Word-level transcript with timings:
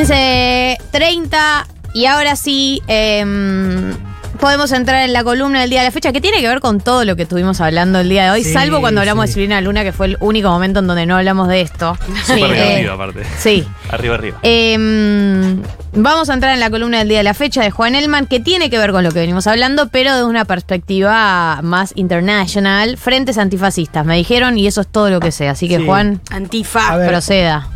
15.30 0.00 1.66
y 1.92 2.06
ahora 2.06 2.34
sí 2.36 2.82
em, 2.86 3.92
podemos 4.38 4.72
entrar 4.72 5.02
en 5.04 5.12
la 5.12 5.22
columna 5.24 5.60
del 5.60 5.68
día 5.70 5.80
de 5.80 5.86
la 5.86 5.90
fecha 5.90 6.10
que 6.12 6.20
tiene 6.22 6.40
que 6.40 6.48
ver 6.48 6.60
con 6.60 6.80
todo 6.80 7.04
lo 7.04 7.16
que 7.16 7.24
estuvimos 7.24 7.60
hablando 7.60 8.00
el 8.00 8.08
día 8.08 8.24
de 8.24 8.30
hoy, 8.30 8.44
Sí, 8.44 8.52
salvo 8.52 8.80
cuando 8.80 9.00
hablamos 9.00 9.26
de. 9.26 9.32
Silvina 9.32 9.60
Luna, 9.60 9.82
que 9.82 9.92
fue 9.92 10.06
el 10.06 10.16
único 10.20 10.48
momento 10.48 10.80
en 10.80 10.86
donde 10.86 11.04
no 11.04 11.16
hablamos 11.16 11.48
de 11.48 11.60
esto. 11.60 11.98
Súper 12.26 12.50
Eh, 12.52 12.88
aparte. 12.90 13.24
Sí. 13.38 13.66
Arriba, 13.90 14.14
arriba. 14.14 14.38
Em, 14.42 15.60
vamos 15.92 16.30
a 16.30 16.34
entrar 16.34 16.54
en 16.54 16.60
la 16.60 16.70
columna 16.70 17.00
del 17.00 17.08
día 17.08 17.18
de 17.18 17.24
la 17.24 17.34
fecha 17.34 17.62
de 17.62 17.70
Juan 17.70 17.94
Elman, 17.94 18.26
que 18.26 18.40
tiene 18.40 18.70
que 18.70 18.78
ver 18.78 18.92
con 18.92 19.04
lo 19.04 19.10
que 19.12 19.18
venimos 19.18 19.46
hablando, 19.46 19.88
pero 19.90 20.16
de 20.16 20.24
una 20.24 20.44
perspectiva 20.46 21.60
más 21.62 21.92
internacional, 21.96 22.96
frentes 22.96 23.36
antifascistas, 23.36 24.06
me 24.06 24.16
dijeron, 24.16 24.56
y 24.56 24.66
eso 24.66 24.80
es 24.80 24.88
todo 24.88 25.10
lo 25.10 25.20
que 25.20 25.30
sé. 25.32 25.48
Así 25.48 25.68
que, 25.68 25.76
Sí. 25.78 25.84
Juan, 25.84 26.20
Antifa. 26.30 26.88
A 26.88 26.96
ver. 26.96 27.08
proceda. 27.08 27.68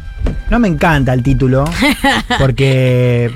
No 0.50 0.58
me 0.58 0.68
encanta 0.68 1.12
el 1.12 1.22
título, 1.22 1.64
porque, 2.38 3.30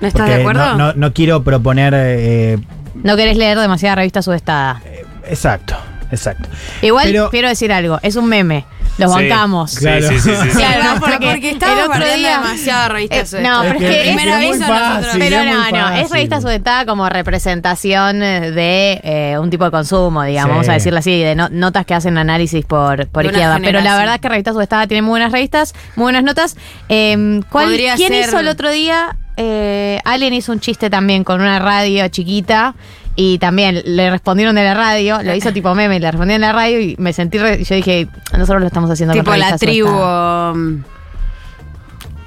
¿No 0.00 0.06
estás 0.08 0.22
porque 0.22 0.34
de 0.36 0.40
acuerdo? 0.40 0.66
no, 0.76 0.76
no- 0.76 0.92
no 0.94 1.12
quiero 1.12 1.42
proponer... 1.42 1.92
eh, 1.96 2.58
No 3.02 3.16
querés 3.16 3.36
leer 3.36 3.58
demasiada 3.58 3.96
revista 3.96 4.22
subestada. 4.22 4.80
exacto, 5.28 5.76
exacto. 6.12 6.48
Igual 6.82 7.06
Pero- 7.06 7.30
quiero 7.30 7.48
decir 7.48 7.72
algo, 7.72 7.98
es 8.02 8.14
un 8.16 8.26
meme. 8.26 8.64
Los 8.98 9.10
Sí. 9.10 9.20
bancamos. 9.22 9.70
Sí, 9.70 9.78
Claro. 9.78 10.06
sí, 10.06 10.20
sí, 10.20 10.30
sí, 10.30 10.50
sí. 10.50 10.56
Claro, 10.58 11.00
porque 11.00 11.26
porque, 11.26 11.50
estaba 11.52 11.72
el 11.84 11.90
otro 11.90 12.14
día- 12.14 12.38
demasiado 12.42 12.88
revistas. 12.92 13.32
Eh, 13.32 13.40
no, 13.42 13.62
pero 13.62 13.72
es 13.72 13.78
que- 13.78 14.00
primera 14.02 14.32
es 14.34 14.38
vez 14.38 14.58
muy 14.58 14.66
a 14.66 14.68
nosotros. 14.68 15.06
fácil. 15.06 15.20
Pero 15.22 15.36
es 15.36 15.46
muy 15.46 15.54
no, 15.54 15.62
no, 15.62 15.88
es 15.88 16.00
fácil. 16.02 16.12
revista 16.14 16.40
subestada 16.42 16.84
como 16.86 17.08
representación 17.08 18.20
de 18.20 19.00
eh, 19.02 19.38
un 19.40 19.48
tipo 19.48 19.64
de 19.64 19.70
consumo, 19.70 20.22
digamos, 20.24 20.48
Sí. 20.48 20.52
vamos 20.52 20.68
a 20.68 20.72
decirlo 20.74 20.98
así, 20.98 21.22
de 21.22 21.34
no- 21.34 21.48
notas 21.48 21.86
que 21.86 21.94
hacen 21.94 22.18
análisis 22.18 22.64
por, 22.66 23.06
por 23.08 23.22
De 23.22 23.30
una 23.30 23.38
izquierda. 23.38 23.54
Pero 23.56 23.64
la 23.64 23.78
generación. 23.78 23.98
verdad 23.98 24.14
es 24.16 24.20
que 24.20 24.28
revista 24.28 24.52
subestada 24.52 24.86
tiene 24.86 25.00
muy 25.02 25.10
buenas 25.10 25.32
revistas, 25.32 25.74
muy 25.96 26.04
buenas 26.04 26.22
notas. 26.24 26.56
Eh, 26.90 27.40
¿cuál- 27.50 27.66
Podría 27.68 27.94
¿Quién 27.96 28.12
ser- 28.12 28.28
hizo 28.28 28.38
el 28.40 28.48
otro 28.48 28.70
día? 28.70 29.16
Eh, 29.38 30.00
Allen 30.04 30.34
hizo 30.34 30.52
un 30.52 30.60
chiste 30.60 30.90
también 30.90 31.24
con 31.24 31.40
una 31.40 31.58
radio 31.58 32.06
chiquita. 32.08 32.74
Y 33.14 33.38
también 33.38 33.82
le 33.84 34.10
respondieron 34.10 34.54
de 34.54 34.64
la 34.64 34.74
radio, 34.74 35.22
lo 35.22 35.34
hizo 35.34 35.52
tipo 35.52 35.74
meme, 35.74 36.00
le 36.00 36.10
respondieron 36.10 36.40
de 36.40 36.46
la 36.46 36.52
radio 36.52 36.80
y 36.80 36.96
me 36.98 37.12
sentí, 37.12 37.36
re- 37.38 37.60
y 37.60 37.64
yo 37.64 37.74
dije, 37.74 38.08
nosotros 38.32 38.60
lo 38.62 38.66
estamos 38.66 38.90
haciendo 38.90 39.12
Tipo 39.14 39.34
la 39.36 39.56
tribu. 39.58 39.86
subestada". 39.88 40.52
um, 40.52 40.82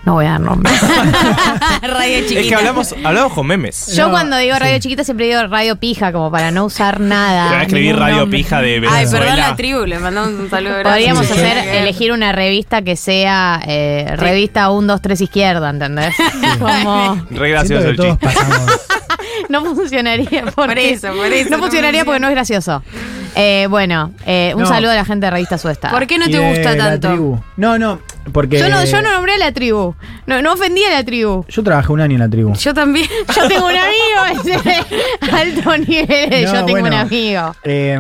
No 0.06 0.14
voy 0.14 0.26
a 0.28 0.32
dar 0.34 0.42
nombres. 0.42 0.80
Radio 1.82 2.20
chiquita. 2.22 2.40
Es 2.42 2.48
que 2.48 2.54
hablamos, 2.56 2.94
hablamos 3.04 3.34
con 3.34 3.48
memes. 3.48 3.88
Yo 3.96 4.06
No, 4.06 4.12
cuando 4.12 4.38
digo 4.38 4.56
radio 4.60 4.76
sí. 4.76 4.82
chiquita 4.82 5.04
siempre 5.04 5.26
digo 5.28 5.42
radio 5.48 5.76
pija, 5.78 6.12
como 6.12 6.30
para 6.30 6.52
no 6.52 6.66
usar 6.66 7.00
nada. 7.00 7.58
A 7.60 7.64
escribir 7.64 7.96
Radio 7.98 8.18
nombre. 8.18 8.38
Pija 8.38 8.62
de 8.62 8.74
Ay, 8.76 8.80
Venezuela. 8.82 9.26
perdón 9.26 9.38
la 9.40 9.56
tribu, 9.56 9.86
le 9.86 9.98
mandamos 9.98 10.40
un 10.40 10.50
saludo. 10.52 10.84
Podríamos 10.84 11.26
Sí. 11.26 11.34
hacer, 11.34 11.64
Sí. 11.64 11.70
elegir 11.78 12.12
una 12.12 12.32
revista 12.34 12.84
que 12.84 12.96
sea 12.96 13.60
eh, 13.66 14.14
revista 14.18 14.70
1, 14.70 14.86
2, 14.94 15.02
3 15.02 15.22
izquierda, 15.22 15.72
¿entendés? 15.72 16.14
Como 16.60 17.26
Re 17.32 17.50
gracioso 17.50 17.88
el 17.90 17.98
chiste. 17.98 18.28
no 19.50 19.64
funcionaría 19.76 20.44
porque, 20.54 20.54
Por 20.56 20.78
eso, 20.80 21.08
por 21.14 21.26
eso, 21.28 21.50
No 21.50 21.58
no 21.58 21.64
funcionaría 21.64 22.06
porque 22.06 22.20
no 22.20 22.28
es 22.28 22.34
gracioso. 22.34 22.84
Eh, 23.38 23.68
bueno, 23.70 24.12
eh, 24.26 24.54
un 24.56 24.62
No. 24.62 24.68
saludo 24.68 24.92
a 24.92 24.96
la 24.96 25.04
gente 25.06 25.26
de 25.26 25.32
revista 25.32 25.58
Suesta. 25.58 25.90
¿Por 25.90 26.08
qué 26.08 26.18
no 26.18 26.26
te 26.30 26.40
gusta 26.40 26.74
la 26.76 26.92
tanto? 26.92 27.10
tribu. 27.10 27.40
No, 27.58 27.78
no, 27.78 28.00
porque... 28.32 28.58
Yo 28.60 28.70
no, 28.70 28.84
yo 28.86 29.02
no 29.02 29.12
nombré 29.12 29.34
a 29.34 29.38
la 29.38 29.52
tribu. 29.52 29.94
No, 30.26 30.42
no 30.42 30.54
ofendí 30.54 30.84
a 30.86 30.92
la 30.92 31.04
tribu. 31.04 31.46
Yo 31.50 31.62
trabajé 31.64 31.92
un 31.92 32.00
año 32.02 32.14
en 32.16 32.20
la 32.22 32.30
tribu. 32.30 32.54
Yo 32.56 32.74
también. 32.74 33.08
Yo 33.36 33.48
tengo 33.50 33.66
un 33.68 33.74
amigo, 33.76 34.52
ese 34.56 35.32
alto 35.32 35.78
nivel. 35.80 36.30
de 36.30 36.44
yo 36.44 36.52
tengo 36.66 36.80
bueno. 36.80 36.88
un 36.88 36.94
amigo. 37.02 37.56
Eh, 37.64 38.00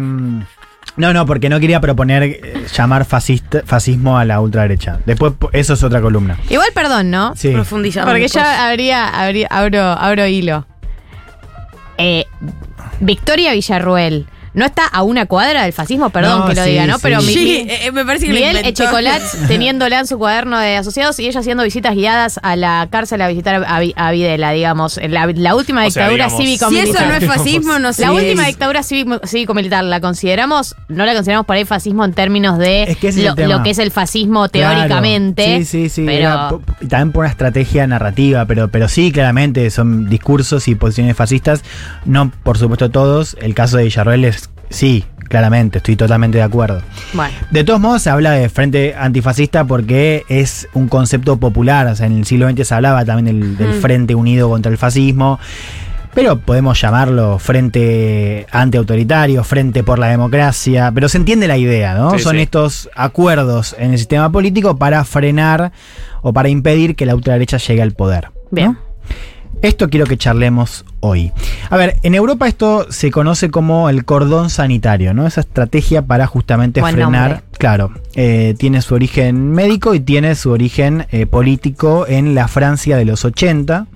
no, 0.97 1.11
no, 1.11 1.25
porque 1.25 1.49
no 1.49 1.59
quería 1.59 1.81
proponer 1.81 2.23
eh, 2.23 2.65
llamar 2.73 3.03
fascista, 3.03 3.61
fascismo 3.65 4.17
a 4.17 4.23
la 4.23 4.39
ultraderecha. 4.39 4.99
Después, 5.05 5.33
eso 5.51 5.73
es 5.73 5.83
otra 5.83 5.99
columna. 5.99 6.37
Igual, 6.49 6.69
perdón, 6.73 7.11
¿no? 7.11 7.35
Sí. 7.35 7.49
Profundizamos. 7.49 8.09
Porque 8.09 8.29
ya 8.29 8.69
habría, 8.69 9.09
habría- 9.09 9.47
abro, 9.51 9.81
abro 9.83 10.25
hilo. 10.25 10.65
Eh, 11.97 12.25
Victoria 12.99 13.53
Villarruel. 13.53 14.25
¿No 14.55 14.65
está 14.65 14.87
a 14.87 15.03
una 15.03 15.25
cuadra 15.27 15.63
del 15.63 15.73
fascismo? 15.73 16.09
Perdón 16.09 16.39
No, 16.39 16.47
que 16.47 16.55
lo 16.55 16.63
sí, 16.63 16.69
diga, 16.71 16.87
¿no? 16.87 16.95
sí. 16.95 16.99
Pero 17.03 17.21
mi- 17.21 17.33
Sí, 17.33 17.67
eh, 17.69 17.91
me 17.91 18.05
parece 18.05 18.25
que 18.25 18.31
lo 18.33 18.39
Miguel 18.39 18.57
inventó. 18.57 18.83
Echecolats 18.83 19.37
teniéndola 19.47 19.99
en 19.99 20.07
su 20.07 20.17
cuaderno 20.17 20.57
de 20.59 20.77
asociados 20.77 21.19
y 21.19 21.27
ella 21.27 21.41
haciendo 21.41 21.63
visitas 21.63 21.93
guiadas 21.93 22.39
a 22.41 22.55
la 22.55 22.87
cárcel 22.89 23.21
a 23.21 23.27
visitar 23.27 23.63
a, 23.67 23.81
a 23.95 24.11
Videla, 24.11 24.51
digamos. 24.51 24.99
La, 25.09 25.27
la 25.27 25.55
última 25.55 25.85
O 25.85 25.91
sea, 25.91 26.07
dictadura 26.07 26.25
digamos, 26.25 26.37
Si 26.37 26.45
cívico-militar. 26.45 26.95
eso 27.03 27.05
no 27.09 27.15
es 27.15 27.25
fascismo, 27.25 27.79
no 27.79 27.93
sé. 27.93 28.01
La 28.03 28.13
última 28.13 28.41
es. 28.43 28.47
dictadura 28.47 28.81
cívico- 28.81 29.19
cívico-militar, 29.27 29.83
¿la 29.83 29.99
consideramos? 29.99 30.75
No 30.87 31.05
la 31.05 31.13
consideramos 31.13 31.45
por 31.45 31.55
ahí 31.57 31.65
fascismo 31.65 32.05
en 32.05 32.13
términos 32.13 32.57
de 32.57 32.83
Es 32.83 32.97
que 32.97 33.11
lo, 33.47 33.61
que 33.63 33.69
es 33.71 33.79
el 33.79 33.91
fascismo 33.91 34.47
Claro. 34.49 34.75
teóricamente. 34.75 35.57
Sí, 35.59 35.65
sí, 35.65 35.89
sí. 35.89 36.03
Pero 36.05 36.17
era 36.29 36.49
también 36.89 37.11
por 37.11 37.21
una 37.25 37.29
estrategia 37.29 37.85
narrativa, 37.87 38.45
pero, 38.45 38.69
pero 38.69 38.87
sí, 38.87 39.11
claramente 39.11 39.69
son 39.69 40.09
discursos 40.09 40.67
y 40.67 40.75
posiciones 40.75 41.15
fascistas. 41.17 41.61
No, 42.05 42.31
por 42.43 42.57
supuesto, 42.57 42.89
todos. 42.89 43.35
El 43.41 43.53
caso 43.53 43.77
de 43.77 43.83
Villarroel 43.83 44.25
es 44.25 44.44
sí, 44.69 45.03
claramente, 45.27 45.77
estoy 45.79 45.95
totalmente 45.95 46.37
de 46.37 46.43
acuerdo. 46.43 46.81
bueno. 47.13 47.33
De 47.51 47.63
todos 47.63 47.79
modos, 47.79 48.01
se 48.01 48.09
habla 48.09 48.31
de 48.31 48.47
frente 48.49 48.93
antifascista 48.97 49.65
porque 49.65 50.23
es 50.29 50.67
un 50.73 50.87
concepto 50.87 51.37
popular. 51.37 51.87
O 51.87 51.95
sea, 51.95 52.05
en 52.07 52.17
el 52.19 52.25
siglo 52.25 52.49
XX 52.49 52.67
se 52.67 52.75
hablaba 52.75 53.03
también 53.05 53.25
del, 53.39 53.57
del 53.57 53.77
Mm. 53.77 53.81
frente 53.81 54.15
unido 54.15 54.49
contra 54.49 54.71
el 54.71 54.77
fascismo. 54.77 55.39
Pero 56.13 56.39
podemos 56.39 56.79
llamarlo 56.79 57.39
frente 57.39 58.47
antiautoritario, 58.49 59.43
frente 59.43 59.83
por 59.83 59.99
la 59.99 60.07
democracia. 60.07 60.89
Pero 60.95 61.09
se 61.09 61.17
entiende 61.17 61.45
la 61.47 61.57
idea, 61.57 61.93
¿no? 61.95 62.11
Sí, 62.11 62.19
Son 62.19 62.35
sí. 62.37 62.41
estos 62.43 62.89
acuerdos 62.95 63.75
en 63.77 63.91
el 63.91 63.97
sistema 63.97 64.31
político 64.31 64.77
para 64.77 65.03
frenar 65.03 65.73
o 66.21 66.31
para 66.31 66.47
impedir 66.47 66.95
que 66.95 67.05
la 67.05 67.15
ultraderecha 67.15 67.57
llegue 67.57 67.81
al 67.81 67.91
poder. 67.91 68.29
¿no? 68.51 68.77
Esto 69.65 69.89
quiero 69.89 70.05
que 70.05 70.15
charlemos 70.15 70.85
hoy. 70.99 71.31
A 71.71 71.75
ver, 71.75 71.97
en 72.03 72.13
Europa 72.13 72.47
esto 72.47 72.85
se 72.91 73.09
conoce 73.09 73.49
como 73.49 73.89
el 73.89 74.05
cordón 74.05 74.51
sanitario, 74.51 75.15
¿no? 75.15 75.25
Esa 75.25 75.41
estrategia 75.41 76.03
para 76.03 76.27
justamente 76.27 76.81
Buen 76.81 76.93
frenar. 76.93 77.29
nombre. 77.29 77.47
Claro, 77.57 77.91
eh, 78.13 78.53
tiene 78.59 78.83
su 78.83 78.93
origen 78.93 79.53
médico 79.53 79.95
y 79.95 80.01
tiene 80.01 80.35
su 80.35 80.51
origen 80.51 81.07
eh, 81.09 81.25
político 81.25 82.05
en 82.07 82.35
la 82.35 82.47
Francia 82.47 82.95
de 82.95 83.05
los 83.05 83.25
80, 83.25 83.87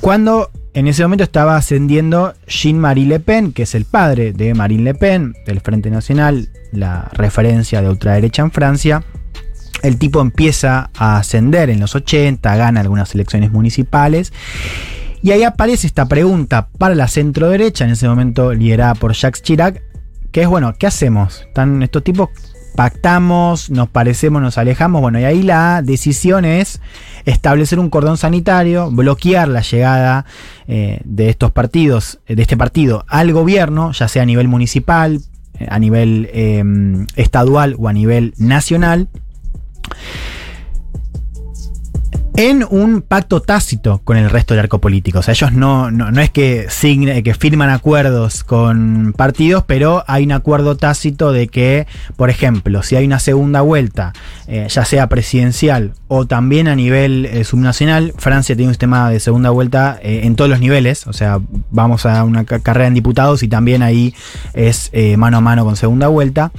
cuando 0.00 0.50
en 0.72 0.88
ese 0.88 1.02
momento 1.02 1.24
estaba 1.24 1.56
ascendiendo 1.58 2.32
Jean-Marie 2.46 3.04
Le 3.04 3.20
Pen, 3.20 3.52
que 3.52 3.64
es 3.64 3.74
el 3.74 3.84
padre 3.84 4.32
de 4.32 4.54
Marine 4.54 4.82
Le 4.82 4.94
Pen, 4.94 5.34
del 5.44 5.60
Frente 5.60 5.90
Nacional, 5.90 6.48
la 6.72 7.10
referencia 7.12 7.82
de 7.82 7.90
ultraderecha 7.90 8.40
en 8.40 8.50
Francia. 8.50 9.04
El 9.84 9.98
tipo 9.98 10.22
empieza 10.22 10.88
a 10.96 11.18
ascender 11.18 11.68
en 11.68 11.78
los 11.78 11.94
80, 11.94 12.56
gana 12.56 12.80
algunas 12.80 13.14
elecciones 13.14 13.52
municipales. 13.52 14.32
Y 15.22 15.32
ahí 15.32 15.42
aparece 15.42 15.86
esta 15.86 16.06
pregunta 16.06 16.68
para 16.78 16.94
la 16.94 17.06
centro 17.06 17.50
derecha, 17.50 17.84
en 17.84 17.90
ese 17.90 18.08
momento 18.08 18.54
liderada 18.54 18.94
por 18.94 19.12
Jacques 19.12 19.42
Chirac, 19.42 19.82
que 20.32 20.40
es, 20.40 20.48
bueno, 20.48 20.74
¿qué 20.78 20.86
hacemos? 20.86 21.42
Están 21.42 21.82
estos 21.82 22.02
tipos, 22.02 22.30
pactamos, 22.74 23.68
nos 23.68 23.90
parecemos, 23.90 24.40
nos 24.40 24.56
alejamos. 24.56 25.02
Bueno, 25.02 25.20
y 25.20 25.24
ahí 25.24 25.42
la 25.42 25.82
decisión 25.82 26.46
es 26.46 26.80
establecer 27.26 27.78
un 27.78 27.90
cordón 27.90 28.16
sanitario, 28.16 28.90
bloquear 28.90 29.48
la 29.48 29.60
llegada 29.60 30.24
eh, 30.66 31.02
de 31.04 31.28
estos 31.28 31.52
partidos, 31.52 32.20
de 32.26 32.40
este 32.40 32.56
partido 32.56 33.04
al 33.08 33.34
gobierno, 33.34 33.92
ya 33.92 34.08
sea 34.08 34.22
a 34.22 34.26
nivel 34.26 34.48
municipal, 34.48 35.20
eh, 35.58 35.66
a 35.68 35.78
nivel 35.78 36.30
eh, 36.32 36.64
estadual 37.16 37.76
o 37.78 37.88
a 37.88 37.92
nivel 37.92 38.32
nacional 38.38 39.08
en 42.36 42.66
un 42.68 43.00
pacto 43.00 43.40
tácito 43.40 44.00
con 44.02 44.16
el 44.16 44.28
resto 44.28 44.54
del 44.54 44.64
arco 44.64 44.80
político. 44.80 45.20
O 45.20 45.22
sea, 45.22 45.32
ellos 45.34 45.52
no, 45.52 45.92
no, 45.92 46.10
no 46.10 46.20
es 46.20 46.30
que, 46.30 46.66
signe- 46.68 47.22
que 47.22 47.32
firman 47.34 47.70
acuerdos 47.70 48.42
con 48.42 49.14
partidos, 49.16 49.62
pero 49.68 50.02
hay 50.08 50.24
un 50.24 50.32
acuerdo 50.32 50.76
tácito 50.76 51.30
de 51.30 51.46
que, 51.46 51.86
por 52.16 52.30
ejemplo, 52.30 52.82
si 52.82 52.96
hay 52.96 53.06
una 53.06 53.20
segunda 53.20 53.60
vuelta, 53.60 54.14
eh, 54.48 54.66
ya 54.68 54.84
sea 54.84 55.08
presidencial 55.08 55.92
o 56.08 56.26
también 56.26 56.66
a 56.66 56.74
nivel 56.74 57.24
eh, 57.26 57.44
subnacional, 57.44 58.12
Francia 58.18 58.56
tiene 58.56 58.70
un 58.70 58.74
sistema 58.74 59.10
de 59.10 59.20
segunda 59.20 59.50
vuelta 59.50 60.00
eh, 60.02 60.22
en 60.24 60.34
todos 60.34 60.50
los 60.50 60.58
niveles. 60.58 61.06
O 61.06 61.12
sea, 61.12 61.38
vamos 61.70 62.04
a 62.04 62.24
una 62.24 62.44
ca- 62.44 62.58
carrera 62.58 62.88
en 62.88 62.94
diputados 62.94 63.44
y 63.44 63.48
también 63.48 63.80
ahí 63.84 64.12
es 64.54 64.90
eh, 64.92 65.16
mano 65.16 65.36
a 65.36 65.40
mano 65.40 65.64
con 65.64 65.76
segunda 65.76 66.08
vuelta. 66.08 66.50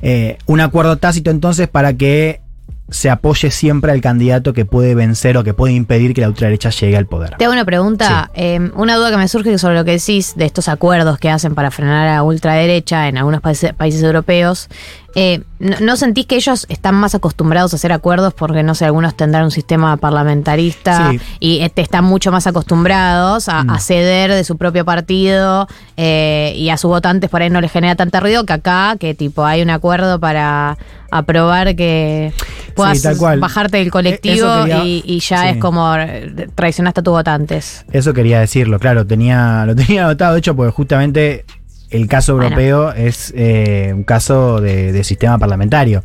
Eh, 0.00 0.38
un 0.46 0.60
acuerdo 0.60 0.96
tácito 0.96 1.30
entonces 1.30 1.68
para 1.68 1.92
que 1.92 2.40
se 2.90 3.10
apoye 3.10 3.50
siempre 3.50 3.92
al 3.92 4.00
candidato 4.00 4.52
que 4.52 4.64
puede 4.64 4.94
vencer 4.94 5.36
o 5.36 5.44
que 5.44 5.54
puede 5.54 5.74
impedir 5.74 6.14
que 6.14 6.22
la 6.22 6.28
ultraderecha 6.28 6.70
llegue 6.70 6.96
al 6.96 7.06
poder. 7.06 7.36
Te 7.36 7.44
hago 7.44 7.52
una 7.52 7.64
pregunta, 7.64 8.30
eh, 8.34 8.70
una 8.74 8.96
duda 8.96 9.10
que 9.10 9.16
me 9.16 9.28
surge 9.28 9.58
sobre 9.58 9.74
lo 9.74 9.84
que 9.84 9.92
decís 9.92 10.34
de 10.36 10.46
estos 10.46 10.68
acuerdos 10.68 11.18
que 11.18 11.28
hacen 11.30 11.54
para 11.54 11.70
frenar 11.70 12.08
a 12.08 12.14
la 12.14 12.22
ultraderecha 12.22 13.08
en 13.08 13.18
algunos 13.18 13.40
países, 13.40 13.72
países 13.74 14.02
europeos. 14.02 14.68
Eh, 15.14 15.40
¿no, 15.58 15.74
no 15.80 15.96
sentís 15.96 16.26
que 16.26 16.36
ellos 16.36 16.66
están 16.68 16.94
más 16.94 17.14
acostumbrados 17.14 17.72
a 17.72 17.76
hacer 17.76 17.92
acuerdos 17.92 18.34
porque, 18.34 18.62
no 18.62 18.74
sé, 18.74 18.84
algunos 18.84 19.16
tendrán 19.16 19.44
un 19.44 19.50
sistema 19.50 19.96
parlamentarista 19.96 21.10
Sí. 21.12 21.20
y 21.40 21.60
este, 21.60 21.80
están 21.82 22.04
mucho 22.04 22.30
más 22.30 22.46
acostumbrados 22.46 23.48
a, 23.48 23.64
Mm. 23.64 23.70
a 23.70 23.78
ceder 23.80 24.30
de 24.32 24.44
su 24.44 24.56
propio 24.58 24.84
partido 24.84 25.66
eh, 25.96 26.52
y 26.56 26.68
a 26.68 26.76
sus 26.76 26.90
votantes 26.90 27.30
por 27.30 27.42
ahí 27.42 27.50
no 27.50 27.60
les 27.60 27.72
genera 27.72 27.96
tanta 27.96 28.20
ruido 28.20 28.44
que 28.44 28.52
acá, 28.52 28.96
que 29.00 29.14
tipo 29.14 29.44
hay 29.44 29.62
un 29.62 29.70
acuerdo 29.70 30.20
para 30.20 30.76
aprobar 31.10 31.74
que... 31.74 32.32
puedas 32.74 33.02
bajarte 33.40 33.78
del 33.78 33.86
Eh, 33.88 33.90
colectivo 33.90 34.46
quería- 34.64 34.84
y, 34.84 35.02
y 35.06 35.20
ya 35.20 35.42
sí. 35.42 35.48
es 35.48 35.56
como 35.56 35.94
eh, 35.96 36.48
traicionaste 36.54 37.00
a 37.00 37.02
tus 37.02 37.12
votantes. 37.12 37.84
Eso 37.92 38.12
quería 38.12 38.40
decirlo, 38.40 38.78
claro, 38.78 39.06
tenía, 39.06 39.64
lo 39.66 39.74
tenía 39.74 40.04
anotado, 40.04 40.34
de 40.34 40.40
hecho, 40.40 40.54
porque 40.54 40.70
justamente 40.72 41.44
el 41.90 42.06
caso 42.06 42.34
Bueno. 42.34 42.48
europeo 42.48 42.92
es 42.92 43.32
eh, 43.36 43.92
un 43.94 44.04
caso 44.04 44.60
de, 44.60 44.92
de 44.92 45.04
sistema 45.04 45.38
parlamentario. 45.38 46.02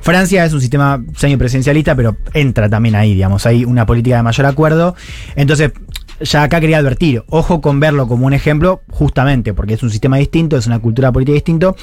Francia 0.00 0.44
es 0.44 0.52
un 0.52 0.60
sistema 0.60 1.02
semipresidencialista, 1.16 1.94
pero 1.94 2.16
entra 2.32 2.68
también 2.68 2.94
ahí, 2.94 3.14
digamos, 3.14 3.46
hay 3.46 3.64
una 3.64 3.86
política 3.86 4.16
de 4.16 4.22
mayor 4.22 4.46
acuerdo. 4.46 4.94
Entonces, 5.36 5.72
ya 6.20 6.42
acá 6.42 6.60
quería 6.60 6.78
advertir, 6.78 7.22
ojo 7.28 7.60
con 7.60 7.78
verlo 7.78 8.08
como 8.08 8.26
un 8.26 8.32
ejemplo, 8.32 8.82
justamente, 8.90 9.54
porque 9.54 9.74
es 9.74 9.82
un 9.82 9.90
sistema 9.90 10.16
distinto, 10.16 10.56
es 10.56 10.66
una 10.66 10.78
cultura 10.80 11.12
política 11.12 11.34
distinto. 11.34 11.76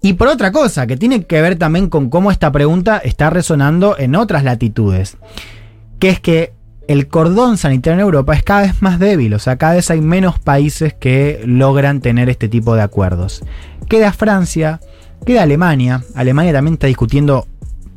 Y 0.00 0.12
por 0.14 0.28
otra 0.28 0.52
cosa, 0.52 0.86
que 0.86 0.96
tiene 0.96 1.24
que 1.24 1.42
ver 1.42 1.56
también 1.56 1.88
con 1.88 2.08
cómo 2.08 2.30
esta 2.30 2.52
pregunta 2.52 2.98
está 2.98 3.30
resonando 3.30 3.96
en 3.98 4.14
otras 4.14 4.44
latitudes, 4.44 5.16
que 5.98 6.08
es 6.08 6.20
que 6.20 6.52
el 6.88 7.06
cordón 7.06 7.58
sanitario 7.58 7.94
en 7.94 8.00
Europa 8.00 8.34
es 8.34 8.42
cada 8.42 8.62
vez 8.62 8.82
más 8.82 8.98
débil, 8.98 9.34
o 9.34 9.38
sea, 9.38 9.56
cada 9.56 9.74
vez 9.74 9.90
hay 9.90 10.00
menos 10.00 10.38
países 10.38 10.94
que 10.94 11.42
logran 11.44 12.00
tener 12.00 12.30
este 12.30 12.48
tipo 12.48 12.74
de 12.74 12.82
acuerdos. 12.82 13.42
Queda 13.88 14.12
Francia, 14.12 14.80
queda 15.26 15.42
Alemania, 15.42 16.02
Alemania 16.14 16.52
también 16.52 16.74
está 16.74 16.86
discutiendo 16.86 17.46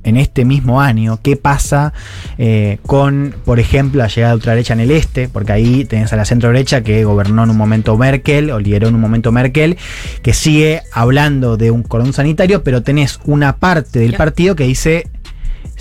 en 0.04 0.18
este 0.18 0.46
mismo 0.46 0.82
año 0.82 1.20
qué 1.22 1.38
pasa 1.38 1.94
eh, 2.38 2.80
con, 2.86 3.36
por 3.46 3.60
ejemplo, 3.60 4.02
la 4.02 4.08
llegada 4.08 4.34
de 4.34 4.36
ultraderecha 4.36 4.74
en 4.74 4.80
el 4.82 4.92
este, 4.92 5.30
porque 5.30 5.54
ahí 5.54 5.86
tenés 5.86 6.12
a 6.12 6.18
la 6.18 6.26
centro 6.26 6.50
derecha 6.50 6.82
que 6.82 7.06
gobernó 7.06 7.44
en 7.44 7.52
un 7.52 7.58
momento 7.58 7.98
Merkel, 7.98 8.52
o 8.52 8.60
lideró 8.60 8.90
en 8.90 8.96
un 8.96 9.02
momento 9.02 9.32
Merkel, 9.32 9.78
que 10.22 10.34
sigue 10.34 10.82
hablando 10.92 11.56
de 11.56 11.72
un 11.72 11.84
cordón 11.84 12.12
sanitario, 12.12 12.64
pero 12.64 12.84
tenés 12.84 13.20
una 13.26 13.58
parte 13.58 14.00
del 14.00 14.16
partido 14.16 14.56
que 14.56 14.66
dice 14.66 15.08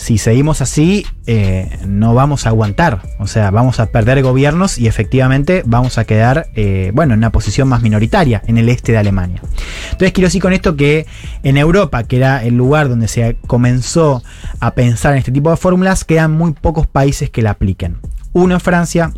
si 0.00 0.17
seguimos 0.17 0.62
así, 0.62 1.05
eh, 1.26 1.79
no 1.87 2.14
vamos 2.14 2.47
a 2.47 2.49
aguantar. 2.49 3.02
O 3.19 3.26
sea, 3.26 3.50
vamos 3.50 3.81
a 3.81 3.87
perder 3.87 4.23
gobiernos 4.23 4.79
y 4.79 4.87
efectivamente 4.87 5.62
vamos 5.67 5.99
a 5.99 6.05
quedar, 6.05 6.47
eh, 6.56 6.91
bueno, 6.94 7.12
en 7.12 7.19
una 7.19 7.31
posición 7.31 7.69
más 7.69 7.82
minoritaria 7.82 8.43
en 8.47 8.56
el 8.56 8.70
este 8.70 8.93
de 8.93 8.99
Alemania. 8.99 9.43
Entonces 9.85 10.12
quiero 10.12 10.29
decir 10.29 10.41
con 10.41 10.55
esto 10.55 10.75
que 10.75 11.06
en 11.43 11.58
Europa, 11.58 12.05
que 12.05 12.17
era 12.17 12.43
el 12.43 12.56
lugar 12.56 12.88
donde 12.88 13.08
se 13.08 13.37
comenzó 13.47 14.23
a 14.58 14.70
pensar 14.70 15.12
en 15.12 15.19
este 15.19 15.32
tipo 15.32 15.50
de 15.50 15.58
fórmulas, 15.58 16.05
quedan 16.05 16.32
muy 16.32 16.52
pocos 16.52 16.87
países 16.87 17.29
que 17.29 17.43
la 17.43 17.50
apliquen. 17.50 17.99
Uno 18.32 18.56
es 18.56 18.62
Francia, 18.62 19.12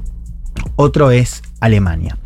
otro 0.76 1.10
es 1.10 1.42
Alemania. 1.60 2.18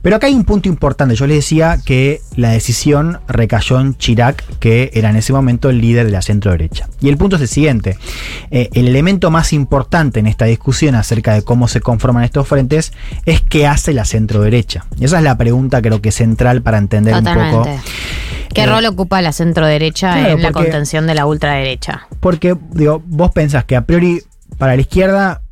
Pero 0.00 0.16
acá 0.16 0.28
hay 0.28 0.34
un 0.34 0.44
punto 0.44 0.68
importante. 0.68 1.14
Yo 1.14 1.26
les 1.26 1.36
decía 1.36 1.78
que 1.84 2.20
la 2.36 2.50
decisión 2.50 3.20
recayó 3.28 3.78
en 3.80 3.96
Chirac, 3.96 4.42
que 4.58 4.90
era 4.94 5.10
en 5.10 5.16
ese 5.16 5.32
momento 5.32 5.68
el 5.68 5.80
líder 5.80 6.06
de 6.06 6.12
la 6.12 6.22
centro 6.22 6.52
derecha. 6.52 6.88
Y 7.00 7.08
el 7.08 7.18
punto 7.18 7.36
es 7.36 7.42
el 7.42 7.48
siguiente. 7.48 7.98
Eh, 8.50 8.70
el 8.72 8.88
elemento 8.88 9.30
más 9.30 9.52
importante 9.52 10.20
en 10.20 10.26
esta 10.26 10.46
discusión 10.46 10.94
acerca 10.94 11.34
de 11.34 11.42
cómo 11.42 11.68
se 11.68 11.80
conforman 11.80 12.24
estos 12.24 12.48
frentes 12.48 12.92
es 13.26 13.42
qué 13.42 13.66
hace 13.66 13.92
la 13.92 14.04
centro 14.06 14.40
derecha. 14.40 14.86
Y 14.98 15.04
esa 15.04 15.18
es 15.18 15.24
la 15.24 15.36
pregunta 15.36 15.82
creo 15.82 16.00
que 16.00 16.10
central 16.10 16.62
para 16.62 16.78
entender 16.78 17.14
un 17.14 17.24
poco. 17.24 17.68
¿Qué 18.54 18.62
Eh, 18.62 18.66
rol 18.66 18.86
ocupa 18.86 19.20
la 19.20 19.32
centro 19.32 19.66
derecha 19.66 20.14
claro, 20.14 20.28
en 20.30 20.42
la 20.42 20.52
contención 20.52 21.06
de 21.06 21.14
la 21.14 21.26
ultraderecha? 21.26 22.08
Porque, 22.20 22.56
digo, 22.70 23.02
vos 23.04 23.32
pensás 23.32 23.64
que 23.64 23.76
a 23.76 23.82
priori 23.82 24.22
para 24.56 24.74
la 24.74 24.80
izquierda 24.80 25.42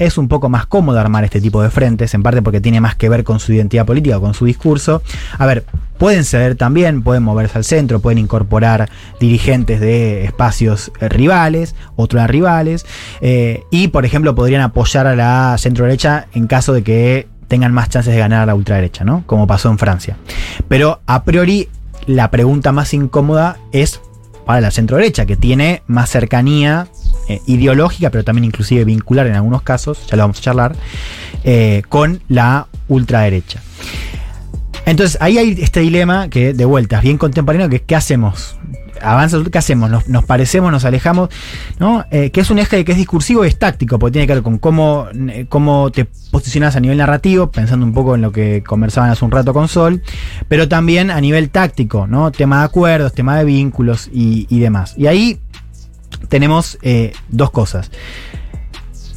es 0.00 0.16
un 0.18 0.28
poco 0.28 0.48
más 0.48 0.66
cómodo 0.66 0.98
armar 0.98 1.24
este 1.24 1.40
tipo 1.40 1.62
de 1.62 1.70
frentes, 1.70 2.14
en 2.14 2.22
parte 2.22 2.42
porque 2.42 2.60
tiene 2.60 2.80
más 2.80 2.96
que 2.96 3.08
ver 3.08 3.22
con 3.22 3.38
su 3.38 3.52
identidad 3.52 3.84
política 3.84 4.18
con 4.18 4.34
su 4.34 4.46
discurso. 4.46 5.02
A 5.38 5.44
ver, 5.46 5.64
pueden 5.98 6.24
ceder 6.24 6.56
también, 6.56 7.02
pueden 7.02 7.22
moverse 7.22 7.58
al 7.58 7.64
centro, 7.64 8.00
pueden 8.00 8.18
incorporar 8.18 8.88
dirigentes 9.20 9.78
de 9.78 10.24
espacios 10.24 10.90
eh, 11.00 11.08
rivales, 11.10 11.76
otros 11.96 12.26
rivales, 12.28 12.86
eh, 13.20 13.62
y 13.70 13.88
por 13.88 14.06
ejemplo 14.06 14.34
podrían 14.34 14.62
apoyar 14.62 15.06
a 15.06 15.14
la 15.14 15.56
centro 15.58 15.84
derecha 15.84 16.26
en 16.32 16.46
caso 16.46 16.72
de 16.72 16.82
que 16.82 17.28
tengan 17.46 17.74
más 17.74 17.90
chances 17.90 18.14
de 18.14 18.20
ganar 18.20 18.40
a 18.40 18.46
la 18.46 18.54
ultraderecha, 18.54 19.04
¿no? 19.04 19.22
Como 19.26 19.46
pasó 19.46 19.70
en 19.70 19.78
Francia. 19.78 20.16
Pero 20.68 21.00
a 21.06 21.24
priori 21.24 21.68
la 22.06 22.30
pregunta 22.30 22.72
más 22.72 22.94
incómoda 22.94 23.58
es 23.72 24.00
para 24.46 24.62
la 24.62 24.70
centro 24.70 24.96
derecha, 24.96 25.26
que 25.26 25.36
tiene 25.36 25.82
más 25.86 26.08
cercanía 26.08 26.88
eh, 27.28 27.40
ideológica, 27.46 28.10
pero 28.10 28.24
también 28.24 28.44
inclusive 28.44 28.84
vincular 28.84 29.26
en 29.26 29.34
algunos 29.34 29.62
casos, 29.62 30.06
ya 30.08 30.16
lo 30.16 30.24
vamos 30.24 30.38
a 30.38 30.42
charlar, 30.42 30.76
eh, 31.44 31.82
con 31.88 32.20
la 32.28 32.66
ultraderecha. 32.88 33.60
Entonces 34.86 35.18
ahí 35.20 35.38
hay 35.38 35.56
este 35.60 35.80
dilema 35.80 36.28
que 36.28 36.52
de 36.52 36.64
vuelta 36.64 36.96
es 36.96 37.02
bien 37.02 37.18
contemporáneo, 37.18 37.68
que 37.68 37.76
es 37.76 37.82
¿qué 37.82 37.94
hacemos? 37.94 38.56
Avanza, 39.02 39.38
¿qué 39.50 39.56
hacemos? 39.56 40.08
¿Nos, 40.08 40.24
parecemos, 40.24 40.70
nos 40.72 40.84
alejamos? 40.84 41.30
¿no? 41.78 42.04
Eh, 42.10 42.30
que 42.30 42.40
es 42.40 42.50
un 42.50 42.58
eje 42.58 42.84
que 42.84 42.92
es 42.92 42.98
discursivo 42.98 43.44
y 43.44 43.48
es 43.48 43.58
táctico, 43.58 43.98
porque 43.98 44.12
tiene 44.14 44.26
que 44.26 44.34
ver 44.34 44.42
con 44.42 44.58
cómo, 44.58 45.06
cómo 45.48 45.90
te 45.90 46.06
posicionas 46.30 46.76
a 46.76 46.80
nivel 46.80 46.98
narrativo, 46.98 47.50
pensando 47.50 47.86
un 47.86 47.94
poco 47.94 48.14
en 48.14 48.20
lo 48.20 48.32
que 48.32 48.62
conversaban 48.62 49.10
hace 49.10 49.24
un 49.24 49.30
rato 49.30 49.54
con 49.54 49.68
Sol, 49.68 50.02
pero 50.48 50.68
también 50.68 51.10
a 51.10 51.20
nivel 51.20 51.48
táctico, 51.48 52.06
¿no? 52.06 52.30
Tema 52.30 52.58
de 52.58 52.64
acuerdos, 52.64 53.14
tema 53.14 53.38
de 53.38 53.44
vínculos 53.44 54.10
y, 54.12 54.46
y 54.50 54.58
demás. 54.60 54.94
Y 54.98 55.06
ahí 55.06 55.40
tenemos 56.28 56.78
eh, 56.82 57.12
dos 57.28 57.50
cosas. 57.50 57.90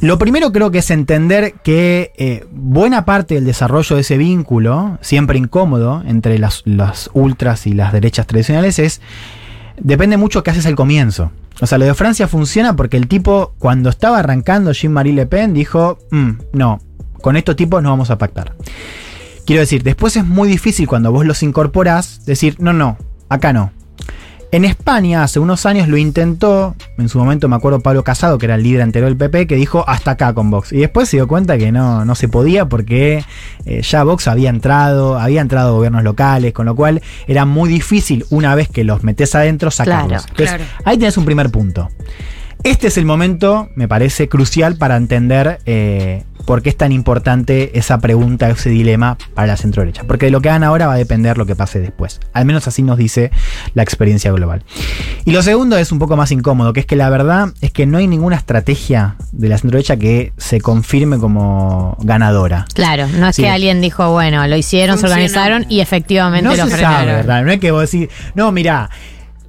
Lo 0.00 0.18
primero 0.18 0.52
creo 0.52 0.70
que 0.70 0.78
es 0.78 0.90
entender 0.90 1.54
que 1.62 2.12
eh, 2.18 2.46
buena 2.52 3.04
parte 3.04 3.36
del 3.36 3.44
desarrollo 3.46 3.96
de 3.96 4.02
ese 4.02 4.18
vínculo, 4.18 4.98
siempre 5.00 5.38
incómodo, 5.38 6.02
entre 6.06 6.38
las, 6.38 6.62
las 6.66 7.08
ultras 7.14 7.66
y 7.66 7.72
las 7.72 7.92
derechas 7.92 8.26
tradicionales, 8.26 8.78
es. 8.78 9.00
Depende 9.80 10.16
mucho 10.16 10.42
qué 10.44 10.50
haces 10.50 10.66
al 10.66 10.76
comienzo. 10.76 11.32
O 11.60 11.66
sea, 11.66 11.78
lo 11.78 11.84
de 11.84 11.94
Francia 11.94 12.28
funciona 12.28 12.76
porque 12.76 12.96
el 12.96 13.08
tipo, 13.08 13.54
cuando 13.58 13.90
estaba 13.90 14.18
arrancando 14.18 14.72
Jean-Marie 14.72 15.14
Le 15.14 15.26
Pen, 15.26 15.54
dijo: 15.54 15.98
"Mm, 16.10 16.30
No, 16.52 16.80
con 17.20 17.36
estos 17.36 17.56
tipos 17.56 17.82
no 17.82 17.90
vamos 17.90 18.10
a 18.10 18.18
pactar. 18.18 18.54
Quiero 19.46 19.60
decir, 19.60 19.82
después 19.82 20.16
es 20.16 20.24
muy 20.24 20.48
difícil 20.48 20.86
cuando 20.86 21.10
vos 21.12 21.24
los 21.24 21.42
incorporás 21.42 22.24
decir: 22.24 22.56
No, 22.60 22.72
no, 22.72 22.98
acá 23.28 23.52
no. 23.52 23.72
En 24.54 24.64
España 24.64 25.24
hace 25.24 25.40
unos 25.40 25.66
años 25.66 25.88
lo 25.88 25.96
intentó, 25.96 26.76
en 26.96 27.08
su 27.08 27.18
momento 27.18 27.48
me 27.48 27.56
acuerdo 27.56 27.80
Pablo 27.80 28.04
Casado, 28.04 28.38
que 28.38 28.46
era 28.46 28.54
el 28.54 28.62
líder 28.62 28.82
anterior 28.82 29.10
del 29.10 29.16
PP, 29.16 29.48
que 29.48 29.56
dijo 29.56 29.82
hasta 29.88 30.12
acá 30.12 30.32
con 30.32 30.48
Vox. 30.48 30.72
Y 30.72 30.76
después 30.76 31.08
se 31.08 31.16
dio 31.16 31.26
cuenta 31.26 31.58
que 31.58 31.72
no, 31.72 32.04
no 32.04 32.14
se 32.14 32.28
podía 32.28 32.68
porque 32.68 33.24
eh, 33.66 33.82
ya 33.82 34.04
Vox 34.04 34.28
había 34.28 34.50
entrado, 34.50 35.18
había 35.18 35.40
entrado 35.40 35.74
gobiernos 35.74 36.04
locales, 36.04 36.52
con 36.52 36.66
lo 36.66 36.76
cual 36.76 37.02
era 37.26 37.44
muy 37.46 37.68
difícil 37.68 38.26
una 38.30 38.54
vez 38.54 38.68
que 38.68 38.84
los 38.84 39.02
metes 39.02 39.34
adentro 39.34 39.72
sacarlos. 39.72 40.24
Claro, 40.24 40.24
Entonces, 40.30 40.56
claro. 40.56 40.82
ahí 40.84 40.98
tenés 40.98 41.16
un 41.16 41.24
primer 41.24 41.50
punto. 41.50 41.90
Este 42.62 42.86
es 42.86 42.96
el 42.96 43.06
momento, 43.06 43.70
me 43.74 43.88
parece, 43.88 44.28
crucial 44.28 44.76
para 44.76 44.96
entender 44.96 45.58
eh, 45.66 46.22
por 46.46 46.62
qué 46.62 46.68
es 46.70 46.76
tan 46.76 46.92
importante 46.92 47.78
esa 47.78 47.98
pregunta, 47.98 48.48
ese 48.50 48.70
dilema 48.70 49.16
para 49.34 49.46
la 49.48 49.56
centro 49.56 49.82
derecha. 49.82 50.02
Porque 50.06 50.26
de 50.26 50.30
lo 50.32 50.40
que 50.40 50.48
hagan 50.50 50.64
ahora 50.64 50.86
va 50.86 50.94
a 50.94 50.96
depender 50.96 51.38
lo 51.38 51.46
que 51.46 51.56
pase 51.56 51.80
después. 51.80 52.20
Al 52.32 52.44
menos 52.44 52.66
así 52.68 52.82
nos 52.82 52.98
dice 52.98 53.30
la 53.74 53.82
experiencia 53.82 54.30
global. 54.32 54.62
Y 55.24 55.32
lo 55.32 55.42
segundo 55.42 55.76
es 55.76 55.92
un 55.92 55.98
poco 55.98 56.16
más 56.16 56.30
incómodo, 56.32 56.72
que 56.72 56.80
es 56.80 56.86
que 56.86 56.96
la 56.96 57.10
verdad 57.10 57.48
es 57.60 57.70
que 57.70 57.86
no 57.86 57.98
hay 57.98 58.06
ninguna 58.06 58.36
estrategia 58.36 59.16
de 59.32 59.48
la 59.48 59.58
centro 59.58 59.78
derecha 59.78 59.96
que 59.96 60.32
se 60.36 60.60
confirme 60.60 61.18
como 61.18 61.96
ganadora. 62.02 62.66
Claro, 62.74 63.06
no 63.08 63.28
es 63.28 63.36
Sí. 63.36 63.42
que 63.42 63.48
alguien 63.50 63.80
dijo, 63.80 64.10
bueno, 64.12 64.46
lo 64.46 64.56
hicieron, 64.56 64.98
se 64.98 65.06
organizaron 65.06 65.66
y 65.68 65.80
efectivamente 65.80 66.44
No 66.48 66.54
lo 66.56 66.64
se 66.64 66.70
frenaron. 66.70 66.98
sabe, 67.00 67.12
¿verdad? 67.12 67.42
No 67.44 67.50
es 67.52 67.60
que 67.60 67.70
vos 67.70 67.90
decís, 67.90 68.08
no, 68.34 68.52
mira, 68.52 68.90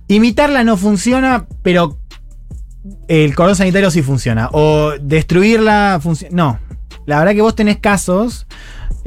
imitarla 0.08 0.64
no 0.64 0.78
funciona, 0.78 1.46
pero 1.62 1.98
el 3.08 3.34
cordón 3.36 3.56
sanitario 3.56 3.90
sí 3.92 4.02
funciona. 4.02 4.50
O 4.52 4.92
destruirla 5.02 6.00
funciona. 6.02 6.36
No. 6.36 6.60
La 7.06 7.20
verdad 7.20 7.34
que 7.34 7.42
vos 7.42 7.56
tenés 7.56 7.78
casos. 7.78 8.46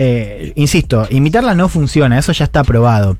eh, 0.01 0.53
insisto, 0.55 1.09
imitarla 1.11 1.55
no 1.57 1.69
funciona, 1.69 2.19
eso 2.21 2.31
ya 2.31 2.45
está 2.45 2.63
probado. 2.63 3.17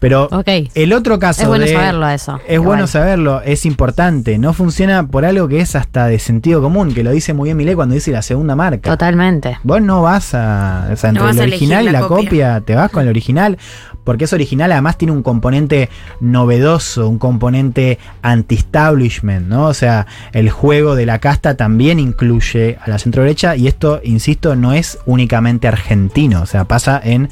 Pero 0.00 0.24
Ok. 0.32 0.48
el 0.74 0.92
otro 0.94 1.18
caso. 1.18 1.42
Es 1.42 1.48
bueno 1.48 1.66
de- 1.66 1.72
saberlo 1.74 2.08
eso. 2.08 2.36
Es 2.46 2.54
Igual. 2.54 2.66
bueno 2.66 2.86
saberlo, 2.86 3.42
es 3.42 3.66
importante. 3.66 4.38
No 4.38 4.54
funciona 4.54 5.06
por 5.06 5.24
algo 5.26 5.48
que 5.48 5.60
es 5.60 5.76
hasta 5.76 6.06
de 6.06 6.18
sentido 6.18 6.62
común, 6.62 6.94
que 6.94 7.04
lo 7.04 7.10
dice 7.10 7.34
muy 7.34 7.48
bien 7.48 7.56
Milei 7.58 7.74
cuando 7.74 7.94
dice 7.94 8.10
la 8.10 8.22
segunda 8.22 8.56
marca. 8.56 8.90
Totalmente. 8.90 9.58
Vos 9.64 9.82
no 9.82 10.00
vas 10.02 10.34
a. 10.34 10.88
O 10.92 10.96
sea, 10.96 11.10
entre 11.10 11.22
No 11.24 11.30
el 11.30 11.40
original 11.40 11.82
y 11.82 11.86
la 11.86 12.00
la 12.00 12.00
copia. 12.08 12.24
copia. 12.24 12.60
te 12.62 12.74
vas 12.74 12.90
con 12.90 13.02
el 13.02 13.08
original. 13.10 13.58
Porque 14.04 14.24
es 14.24 14.32
original, 14.32 14.70
además 14.70 14.98
tiene 14.98 15.12
un 15.12 15.22
componente 15.22 15.88
novedoso, 16.20 17.08
un 17.08 17.18
componente 17.18 17.98
anti-establishment, 18.22 19.48
¿no? 19.48 19.66
O 19.66 19.74
sea, 19.74 20.06
el 20.32 20.50
juego 20.50 20.94
de 20.94 21.06
la 21.06 21.18
casta 21.18 21.56
también 21.56 21.98
incluye 21.98 22.78
a 22.82 22.90
la 22.90 22.98
centro 22.98 23.22
derecha. 23.22 23.56
Y 23.56 23.66
esto, 23.66 24.00
insisto, 24.04 24.56
no 24.56 24.72
es 24.72 24.98
únicamente 25.06 25.68
argentino. 25.68 26.42
O 26.42 26.46
sea, 26.46 26.64
pasa 26.64 27.00
en 27.02 27.30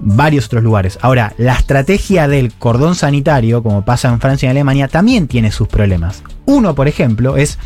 varios 0.00 0.46
otros 0.46 0.62
lugares. 0.62 0.98
Ahora, 1.00 1.34
la 1.38 1.54
estrategia 1.54 2.28
del 2.28 2.52
cordón 2.52 2.94
sanitario, 2.94 3.62
como 3.62 3.84
pasa 3.84 4.08
en 4.08 4.20
Francia 4.20 4.46
y 4.46 4.48
en 4.48 4.50
Alemania, 4.52 4.88
también 4.88 5.28
tiene 5.28 5.50
sus 5.50 5.68
problemas. 5.68 6.22
Uno, 6.44 6.74
por 6.74 6.88
ejemplo, 6.88 7.36
es 7.36 7.58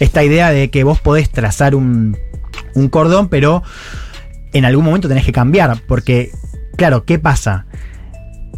esta 0.00 0.24
idea 0.24 0.50
de 0.50 0.70
que 0.70 0.84
vos 0.84 1.00
podés 1.00 1.30
trazar 1.30 1.74
un, 1.74 2.16
un 2.74 2.88
cordón, 2.88 3.28
pero 3.28 3.62
en 4.52 4.64
algún 4.64 4.84
momento 4.84 5.08
tenés 5.08 5.24
que 5.24 5.32
cambiar. 5.32 5.82
Porque, 5.86 6.30
claro, 6.78 7.04
¿qué 7.04 7.18
pasa? 7.18 7.66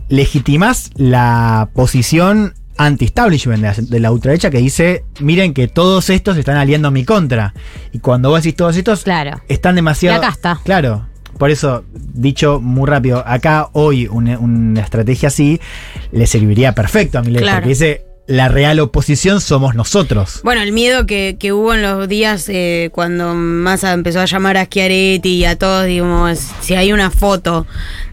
Legitimás 0.09 0.91
la 0.97 1.71
posición 1.75 2.55
anti-establishment 2.77 3.61
de 3.63 3.69
la, 3.69 3.75
de 3.75 4.01
la 4.01 4.11
ultraderecha 4.13 4.51
que 4.51 4.59
dice, 4.59 5.05
miren 5.21 5.55
que 5.55 5.69
todos 5.69 6.11
estos 6.11 6.37
están 6.37 6.57
aliando 6.57 6.89
en 6.89 6.95
mi 6.95 7.05
contra. 7.05 7.55
Y 7.93 7.99
cuando 7.99 8.31
vos 8.31 8.43
decís 8.43 8.57
todos 8.57 8.77
estos, 8.77 9.03
Claro. 9.05 9.41
están 9.49 9.75
demasiado... 9.75 10.17
Y 10.17 10.19
acá 10.25 10.33
está. 10.33 10.61
Claro. 10.65 11.07
Por 11.39 11.51
eso, 11.51 11.85
dicho 11.95 12.61
muy 12.61 12.87
rápido, 12.89 13.23
acá 13.27 13.69
hoy 13.73 14.07
una, 14.09 14.39
una 14.39 14.81
estrategia 14.81 15.29
así 15.29 15.61
le 16.13 16.27
serviría 16.27 16.75
perfecto 16.75 17.19
a 17.19 17.23
Milei, 17.23 17.43
Claro. 17.43 17.57
porque 17.59 17.69
dice, 17.71 18.05
la 18.31 18.49
real 18.49 18.79
oposición 18.79 19.41
somos 19.41 19.75
nosotros. 19.75 20.41
Bueno, 20.45 20.63
el 20.63 20.71
miedo 20.71 21.05
que, 21.05 21.37
que 21.39 21.53
hubo 21.53 21.75
en 21.75 21.83
los 21.83 22.09
días 22.09 22.49
eh, 22.49 22.89
cuando 22.93 23.35
Massa 23.35 23.93
empezó 23.93 24.21
a 24.21 24.25
llamar 24.27 24.57
a 24.57 24.67
Schiaretti 24.67 25.31
y 25.31 25.45
a 25.45 25.59
todos, 25.59 25.87
digamos, 25.87 26.39
si 26.61 26.77
hay 26.77 26.93
una 26.93 27.11
foto 27.11 27.67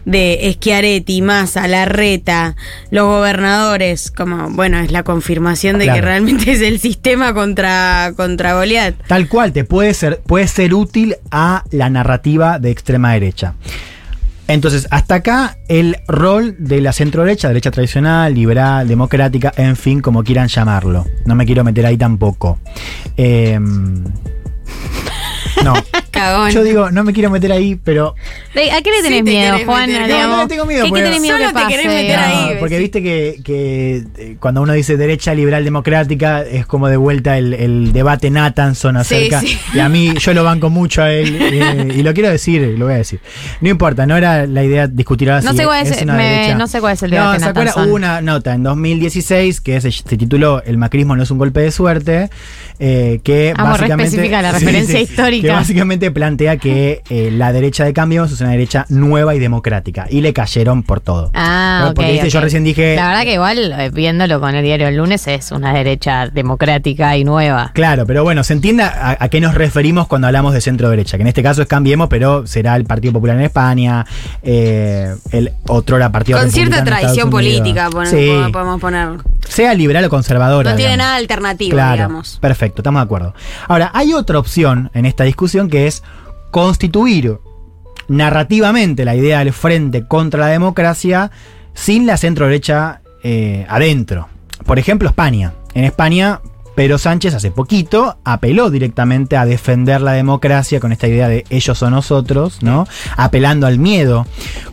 de 0.04 0.50
Schiaretti, 0.54 1.22
Massa, 1.22 1.68
Larreta, 1.68 2.56
los 2.90 3.06
gobernadores, 3.06 4.10
como, 4.10 4.50
bueno, 4.50 4.80
es 4.80 4.90
la 4.90 5.04
confirmación 5.04 5.78
de 5.78 5.86
que 5.86 6.00
realmente 6.00 6.50
es 6.50 6.62
el 6.62 6.80
sistema 6.80 7.32
contra, 7.32 8.12
contra 8.16 8.54
Goliat. 8.54 8.96
Tal 9.06 9.28
cual, 9.28 9.52
te 9.52 9.62
puede 9.62 9.94
ser, 9.94 10.20
puede 10.26 10.48
ser 10.48 10.74
útil 10.74 11.14
a 11.30 11.62
la 11.70 11.90
narrativa 11.90 12.58
de 12.58 12.70
extrema 12.70 13.12
derecha. 13.12 13.54
Entonces, 14.48 14.88
hasta 14.90 15.16
acá 15.16 15.58
el 15.68 15.98
rol 16.08 16.56
de 16.58 16.80
la 16.80 16.92
centro 16.92 17.22
derecha, 17.22 17.48
tradicional, 17.70 18.34
liberal, 18.34 18.88
democrática, 18.88 19.52
en 19.56 19.76
fin, 19.76 20.00
como 20.00 20.24
quieran 20.24 20.48
llamarlo. 20.48 21.06
No 21.26 21.34
me 21.34 21.44
quiero 21.44 21.64
meter 21.64 21.84
ahí 21.84 21.98
tampoco. 21.98 22.58
Em, 23.16 24.04
no, 25.64 25.74
Cagón. 26.10 26.50
yo 26.50 26.62
digo, 26.64 26.90
no 26.90 27.04
me 27.04 27.12
quiero 27.12 27.30
meter 27.30 27.52
ahí, 27.52 27.76
pero 27.82 28.14
¿De- 28.54 28.70
¿A 28.72 28.80
qué 28.82 28.90
le 28.90 28.96
Sí 28.98 29.02
tenés 29.04 29.18
te 29.18 29.30
miedo, 29.30 29.58
Juan? 29.64 29.90
No, 29.92 29.98
no 30.28 30.42
le 30.42 30.48
tengo 30.48 30.64
miedo, 30.66 30.84
¿Qué, 30.84 30.90
qué 30.92 31.02
porque- 31.02 31.20
miedo 31.20 31.36
Solo 31.38 31.48
que 31.50 31.60
te 31.60 31.66
querés 31.68 31.86
meter 31.86 32.18
ahí. 32.18 32.50
No, 32.54 32.60
porque 32.60 32.78
viste 32.78 33.02
que, 33.02 33.36
que, 33.44 34.02
eh, 34.18 34.36
cuando 34.40 34.62
uno 34.62 34.72
dice 34.72 34.96
derecha 34.96 35.34
liberal 35.34 35.64
democrática 35.64 36.42
es 36.42 36.66
como 36.66 36.88
de 36.88 36.96
vuelta 36.96 37.38
el, 37.38 37.54
el 37.54 37.92
debate 37.92 38.30
Nathanson 38.30 38.96
acerca. 38.96 39.40
sí. 39.40 39.58
Y 39.74 39.78
a 39.80 39.88
mí 39.88 40.14
yo 40.18 40.34
lo 40.34 40.44
banco 40.44 40.70
mucho 40.70 41.02
a 41.02 41.12
él 41.12 41.38
eh, 41.40 41.92
y 41.96 42.02
lo 42.02 42.12
quiero 42.14 42.30
decir, 42.30 42.62
lo 42.78 42.86
voy 42.86 42.94
a 42.94 42.98
decir. 42.98 43.20
No 43.60 43.68
importa, 43.68 44.06
no 44.06 44.16
era 44.16 44.46
la 44.46 44.64
idea 44.64 44.86
discutir 44.86 45.30
ahora 45.30 45.42
No 45.42 45.52
si 45.52 45.58
sé 45.58 45.64
cuál 45.64 45.86
es- 45.86 46.02
una 46.02 46.14
me- 46.14 46.24
derecha. 46.24 46.54
no 46.56 46.66
sé 46.66 46.80
cuál 46.80 46.94
es 46.94 47.02
el 47.02 47.10
No, 47.10 47.16
debate 47.16 47.38
¿se 47.38 47.44
acuerdan? 47.44 47.64
Nathanson? 47.66 47.88
Hubo 47.88 47.94
una 47.96 48.20
nota 48.22 48.54
en 48.54 48.62
2016 48.62 49.60
que 49.60 49.80
se, 49.80 49.92
se 49.92 50.16
tituló 50.16 50.62
El 50.64 50.78
macrismo 50.78 51.14
no 51.16 51.22
es 51.22 51.30
un 51.30 51.38
golpe 51.38 51.60
de 51.60 51.70
suerte, 51.70 52.30
eh, 52.78 53.20
que 53.22 53.52
Amo, 53.56 53.66
re 53.66 53.70
básicamente... 53.72 54.04
específica 54.04 54.42
la 54.42 54.52
referencia 54.58 55.00
histórica. 55.00 55.37
Que 55.42 55.50
básicamente 55.50 56.10
plantea 56.10 56.56
que 56.56 57.02
eh, 57.10 57.30
la 57.32 57.52
derecha 57.52 57.84
de 57.84 57.92
Cambios 57.92 58.32
es 58.32 58.40
una 58.40 58.50
derecha 58.50 58.86
nueva 58.88 59.34
y 59.34 59.38
democrática. 59.38 60.06
Y 60.10 60.20
le 60.20 60.32
cayeron 60.32 60.82
por 60.82 61.00
todo. 61.00 61.30
Ah, 61.34 61.80
¿No? 61.82 61.88
ok. 61.90 61.94
Porque 61.96 62.12
viste, 62.12 62.30
yo 62.30 62.40
recién 62.40 62.64
dije. 62.64 62.96
La 62.96 63.08
verdad 63.08 63.22
que 63.22 63.34
igual, 63.34 63.72
eh, 63.78 63.90
viéndolo 63.90 64.40
con 64.40 64.54
el 64.54 64.62
diario 64.64 64.88
el 64.88 64.96
lunes, 64.96 65.26
es 65.26 65.50
una 65.52 65.72
derecha 65.72 66.28
democrática 66.28 67.16
y 67.16 67.24
nueva. 67.24 67.70
Claro, 67.74 68.06
pero 68.06 68.22
bueno, 68.24 68.42
se 68.44 68.52
entiende 68.52 68.82
a, 68.82 69.16
a 69.18 69.28
qué 69.28 69.40
nos 69.40 69.54
referimos 69.54 70.06
cuando 70.08 70.26
hablamos 70.26 70.52
de 70.54 70.60
centro 70.60 70.88
derecha, 70.90 71.16
que 71.16 71.22
en 71.22 71.28
este 71.28 71.42
caso 71.42 71.62
es 71.62 71.68
Cambiemos, 71.68 72.08
pero 72.08 72.46
será 72.46 72.76
el 72.76 72.84
Partido 72.84 73.12
Popular 73.14 73.36
en 73.36 73.42
España, 73.42 74.04
eh, 74.42 75.14
el 75.32 75.52
otro 75.66 75.96
era 75.96 76.10
Partido 76.10 76.38
Con 76.38 76.50
cierta 76.50 76.84
tradición 76.84 77.30
política, 77.30 77.88
Sí, 78.06 78.30
podemos 78.52 78.80
poner. 78.80 79.08
sea 79.48 79.74
liberal 79.74 80.04
o 80.04 80.08
conservadora. 80.08 80.70
No 80.70 80.76
tiene 80.76 80.92
digamos. 80.92 81.06
nada 81.06 81.16
alternativo, 81.16 81.70
Claro, 81.72 81.92
digamos. 81.94 82.38
perfecto, 82.40 82.80
estamos 82.82 83.00
de 83.00 83.04
acuerdo. 83.04 83.34
Ahora, 83.66 83.90
hay 83.94 84.12
otra 84.14 84.38
opción 84.38 84.90
en 84.94 85.06
esta 85.18 85.24
discusión 85.24 85.68
que 85.68 85.88
es 85.88 86.04
constituir 86.52 87.38
narrativamente 88.06 89.04
la 89.04 89.16
idea 89.16 89.40
del 89.40 89.52
frente 89.52 90.06
contra 90.06 90.38
la 90.38 90.46
democracia 90.46 91.32
sin 91.74 92.06
la 92.06 92.16
centro 92.16 92.46
derecha 92.46 93.02
eh, 93.24 93.66
adentro. 93.68 94.28
Por 94.64 94.78
ejemplo, 94.78 95.08
España. 95.08 95.54
En 95.74 95.82
España, 95.82 96.40
Pedro 96.76 96.98
Sánchez 96.98 97.34
hace 97.34 97.50
poquito 97.50 98.18
apeló 98.22 98.70
directamente 98.70 99.36
a 99.36 99.44
defender 99.44 100.02
la 100.02 100.12
democracia 100.12 100.78
con 100.78 100.92
esta 100.92 101.08
idea 101.08 101.26
de 101.26 101.44
ellos 101.50 101.82
o 101.82 101.90
nosotros, 101.90 102.62
¿no? 102.62 102.86
Apelando 103.16 103.66
al 103.66 103.80
miedo 103.80 104.24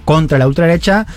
contra 0.05 0.37
la 0.37 0.45
ultraderecha, 0.47 1.07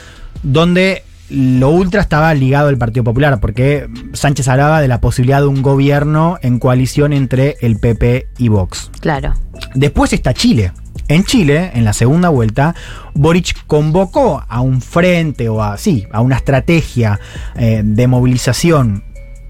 donde 0.42 1.04
lo 1.30 1.70
ultra 1.70 2.00
estaba 2.00 2.32
ligado 2.34 2.68
al 2.68 2.78
Partido 2.78 3.04
Popular, 3.04 3.40
porque 3.40 3.88
Sánchez 4.12 4.48
hablaba 4.48 4.80
de 4.80 4.88
la 4.88 5.00
posibilidad 5.00 5.40
de 5.40 5.46
un 5.46 5.62
gobierno 5.62 6.38
en 6.42 6.58
coalición 6.58 7.12
entre 7.12 7.56
el 7.60 7.78
PP 7.78 8.28
y 8.38 8.48
Vox. 8.48 8.90
Claro. 9.00 9.34
Después 9.74 10.12
está 10.12 10.32
Chile. 10.34 10.72
En 11.08 11.24
Chile, 11.24 11.70
en 11.74 11.84
la 11.84 11.92
segunda 11.94 12.28
vuelta, 12.28 12.74
Boric 13.14 13.66
convocó 13.66 14.44
a 14.46 14.60
un 14.60 14.82
frente 14.82 15.48
o 15.48 15.62
a, 15.62 15.78
sí, 15.78 16.06
a 16.12 16.20
una 16.20 16.36
estrategia 16.36 17.18
eh, 17.56 17.80
de 17.84 18.06
movilización 18.06 19.04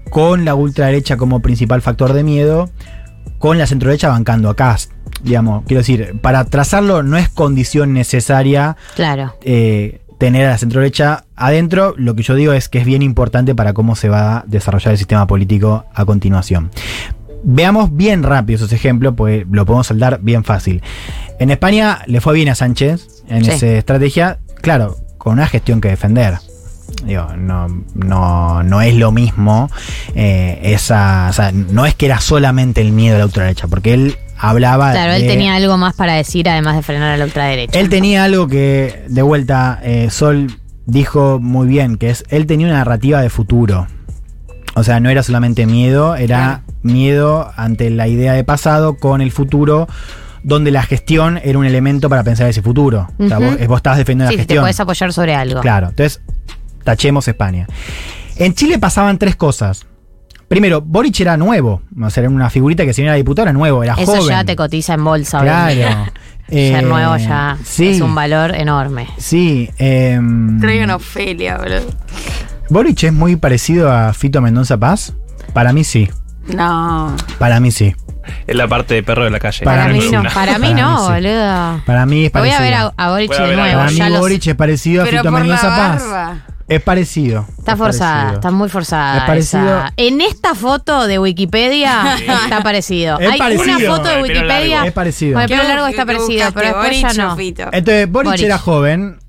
con 0.09 0.45
la 0.45 0.55
ultraderecha 0.55 1.17
como 1.17 1.41
principal 1.41 1.81
factor 1.81 2.13
de 2.13 2.23
miedo, 2.23 2.69
con 3.39 3.57
la 3.57 3.67
centroderecha 3.67 4.09
bancando 4.09 4.49
a 4.49 4.55
Cast. 4.55 4.91
Digamos, 5.21 5.63
quiero 5.65 5.79
decir, 5.81 6.15
para 6.21 6.45
trazarlo 6.45 7.03
no 7.03 7.17
es 7.17 7.27
condición 7.29 7.93
necesaria 7.93 8.77
Claro. 8.95 9.35
eh, 9.41 10.01
tener 10.19 10.45
a 10.45 10.49
la 10.51 10.57
centroderecha 10.59 11.23
adentro, 11.35 11.95
lo 11.97 12.13
que 12.13 12.21
yo 12.21 12.35
digo 12.35 12.53
es 12.53 12.69
que 12.69 12.77
es 12.77 12.85
bien 12.85 13.01
importante 13.01 13.55
para 13.55 13.73
cómo 13.73 13.95
se 13.95 14.09
va 14.09 14.37
a 14.39 14.43
desarrollar 14.45 14.91
el 14.91 14.97
sistema 14.99 15.25
político 15.25 15.85
a 15.95 16.05
continuación. 16.05 16.69
Veamos 17.43 17.95
bien 17.95 18.21
rápido 18.21 18.57
esos 18.57 18.73
ejemplos, 18.73 19.13
pues 19.15 19.45
lo 19.49 19.65
podemos 19.65 19.87
saldar 19.87 20.19
bien 20.21 20.43
fácil. 20.43 20.83
En 21.39 21.49
España 21.51 21.99
le 22.05 22.19
fue 22.21 22.33
bien 22.35 22.49
a 22.49 22.55
Sánchez 22.55 23.23
en 23.29 23.45
Sí. 23.45 23.51
esa 23.51 23.67
estrategia, 23.67 24.39
claro, 24.61 24.97
con 25.17 25.33
una 25.33 25.47
gestión 25.47 25.79
que 25.79 25.87
defender. 25.87 26.35
Digo, 27.05 27.27
no, 27.37 27.67
no, 27.93 28.61
no 28.63 28.81
es 28.81 28.95
lo 28.95 29.11
mismo 29.13 29.69
eh, 30.15 30.59
esa. 30.63 31.27
O 31.29 31.33
sea, 31.33 31.51
no 31.53 31.85
es 31.85 31.95
que 31.95 32.07
era 32.07 32.19
solamente 32.19 32.81
el 32.81 32.91
miedo 32.91 33.15
a 33.15 33.19
la 33.19 33.25
ultraderecha, 33.25 33.67
porque 33.67 33.93
él 33.93 34.17
hablaba. 34.39 34.91
Claro, 34.91 35.13
él 35.13 35.27
tenía 35.27 35.55
algo 35.55 35.77
más 35.77 35.95
para 35.95 36.13
decir 36.13 36.47
además 36.49 36.75
de 36.75 36.81
frenar 36.81 37.13
a 37.13 37.17
la 37.17 37.25
ultraderecha. 37.25 37.77
él 37.79 37.89
tenía 37.89 38.23
algo 38.23 38.47
que, 38.47 39.05
de 39.07 39.21
vuelta, 39.21 39.79
eh, 39.83 40.09
Sol 40.09 40.47
dijo 40.85 41.39
muy 41.39 41.67
bien, 41.67 41.97
que 41.97 42.09
es, 42.09 42.23
él 42.29 42.47
tenía 42.47 42.67
una 42.67 42.77
narrativa 42.77 43.21
de 43.21 43.29
futuro. 43.29 43.87
O 44.75 44.83
sea, 44.83 44.99
no 44.99 45.09
era 45.09 45.23
solamente 45.23 45.65
miedo, 45.65 46.15
era 46.15 46.61
miedo 46.83 47.51
ante 47.57 47.89
la 47.89 48.07
idea 48.07 48.33
de 48.33 48.43
pasado 48.43 48.97
con 48.97 49.21
el 49.21 49.31
futuro, 49.31 49.87
donde 50.43 50.71
la 50.71 50.83
gestión 50.83 51.39
era 51.43 51.59
un 51.59 51.65
elemento 51.65 52.07
para 52.09 52.23
pensar 52.23 52.47
ese 52.49 52.61
futuro. 52.61 53.09
O 53.19 53.27
sea, 53.27 53.39
vos, 53.39 53.57
vos 53.67 53.77
estabas 53.77 53.97
defendiendo 53.97 54.31
sí, 54.31 54.37
la 54.37 54.43
si 54.43 54.47
te 54.47 54.53
gestión. 54.53 54.63
puedes 54.63 54.79
apoyar 54.79 55.11
sobre 55.11 55.35
algo. 55.35 55.59
Claro, 55.61 55.89
entonces 55.89 56.21
tachemos 56.83 57.27
España. 57.27 57.67
En 58.37 58.53
Chile 58.53 58.79
pasaban 58.79 59.17
tres 59.17 59.35
cosas. 59.35 59.85
Primero, 60.49 60.81
Boric 60.81 61.19
era 61.21 61.37
nuevo, 61.37 61.83
o 62.01 62.09
sea, 62.09 62.21
era 62.21 62.29
una 62.29 62.49
figurita 62.49 62.83
que 62.83 62.93
si 62.93 63.01
no 63.01 63.07
era 63.07 63.15
diputado 63.15 63.43
era 63.43 63.53
nuevo, 63.53 63.83
era 63.83 63.93
Eso 63.93 64.17
joven. 64.17 64.27
ya 64.29 64.43
te 64.43 64.55
cotiza 64.55 64.95
en 64.95 65.03
bolsa. 65.05 65.39
Claro. 65.41 65.75
Ser 66.49 66.79
Eh, 66.79 66.81
nuevo 66.81 67.15
ya 67.17 67.57
sí. 67.63 67.89
es 67.89 68.01
un 68.01 68.15
valor 68.15 68.55
enorme. 68.55 69.07
Sí. 69.17 69.69
em, 69.77 70.59
Traigan 70.59 70.89
a 70.89 70.95
Ofelia, 70.95 71.57
boludo. 71.59 71.81
Boric 72.69 73.03
es 73.03 73.13
muy 73.13 73.35
parecido 73.35 73.91
a 73.91 74.11
Fito 74.13 74.41
Mendoza 74.41 74.77
Paz. 74.77 75.13
Para 75.53 75.71
mí 75.73 75.83
sí. 75.83 76.09
No. 76.47 77.15
Para 77.37 77.59
mí 77.59 77.69
sí. 77.71 77.95
Es 78.47 78.55
la 78.55 78.67
parte 78.67 78.95
de 78.95 79.03
perro 79.03 79.23
de 79.25 79.29
la 79.29 79.39
calle. 79.39 79.63
Para 79.63 79.83
Para, 79.83 79.93
mí 79.93 79.99
no, 80.11 80.23
para 80.33 80.57
mí 80.59 80.69
Para 80.73 80.81
no, 80.81 80.97
mí 80.99 81.05
sí. 81.05 81.11
boludo. 81.13 81.81
Para 81.85 82.05
mí 82.07 82.25
es 82.25 82.31
Voy 82.31 82.41
parecido. 82.41 82.57
a 82.57 82.61
ver 82.63 82.73
a, 82.73 82.93
a 82.97 83.09
Boric 83.11 83.29
Voy 83.37 83.49
de 83.49 83.55
nuevo. 83.55 83.77
Para 83.79 83.91
mí 83.91 83.97
ya 83.97 84.09
lo 84.09 84.19
Boric 84.19 84.47
es 84.47 84.55
parecido 84.55 85.01
a 85.03 85.05
Pero 85.05 85.17
Fito 85.19 85.31
por 85.31 85.39
la 85.39 85.45
Mendoza 85.45 85.67
Paz. 85.69 86.03
Es 86.69 86.81
parecido. 86.83 87.45
Está 87.57 87.71
es 87.73 87.77
forzada, 87.79 88.13
parecido. 88.15 88.35
está 88.39 88.51
muy 88.51 88.69
forzada. 88.69 89.17
Es 89.17 89.23
parecido. 89.23 89.63
esa. 89.79 89.93
En 89.97 90.21
esta 90.21 90.53
foto 90.55 91.07
de 91.07 91.17
Wikipedia 91.19 92.15
está 92.43 92.61
parecido. 92.61 93.19
Es 93.19 93.31
Hay 93.31 93.39
parecido. 93.39 93.77
una 93.77 93.95
foto 93.97 94.07
de 94.09 94.21
Wikipedia. 94.21 94.85
Es 94.85 94.91
parecido. 94.93 95.33
Con 95.33 95.41
el 95.43 95.49
pelo 95.49 95.61
¿Qué- 95.63 95.67
largo 95.67 95.87
está 95.87 96.05
parecido, 96.05 96.51
pero 96.53 96.67
después 96.67 96.83
Boric 97.01 97.01
ya 97.01 97.13
no. 97.25 97.37
Entonces, 97.39 98.11
Boric, 98.11 98.29
Boric. 98.31 98.45
era 98.45 98.57
joven, 98.59 99.19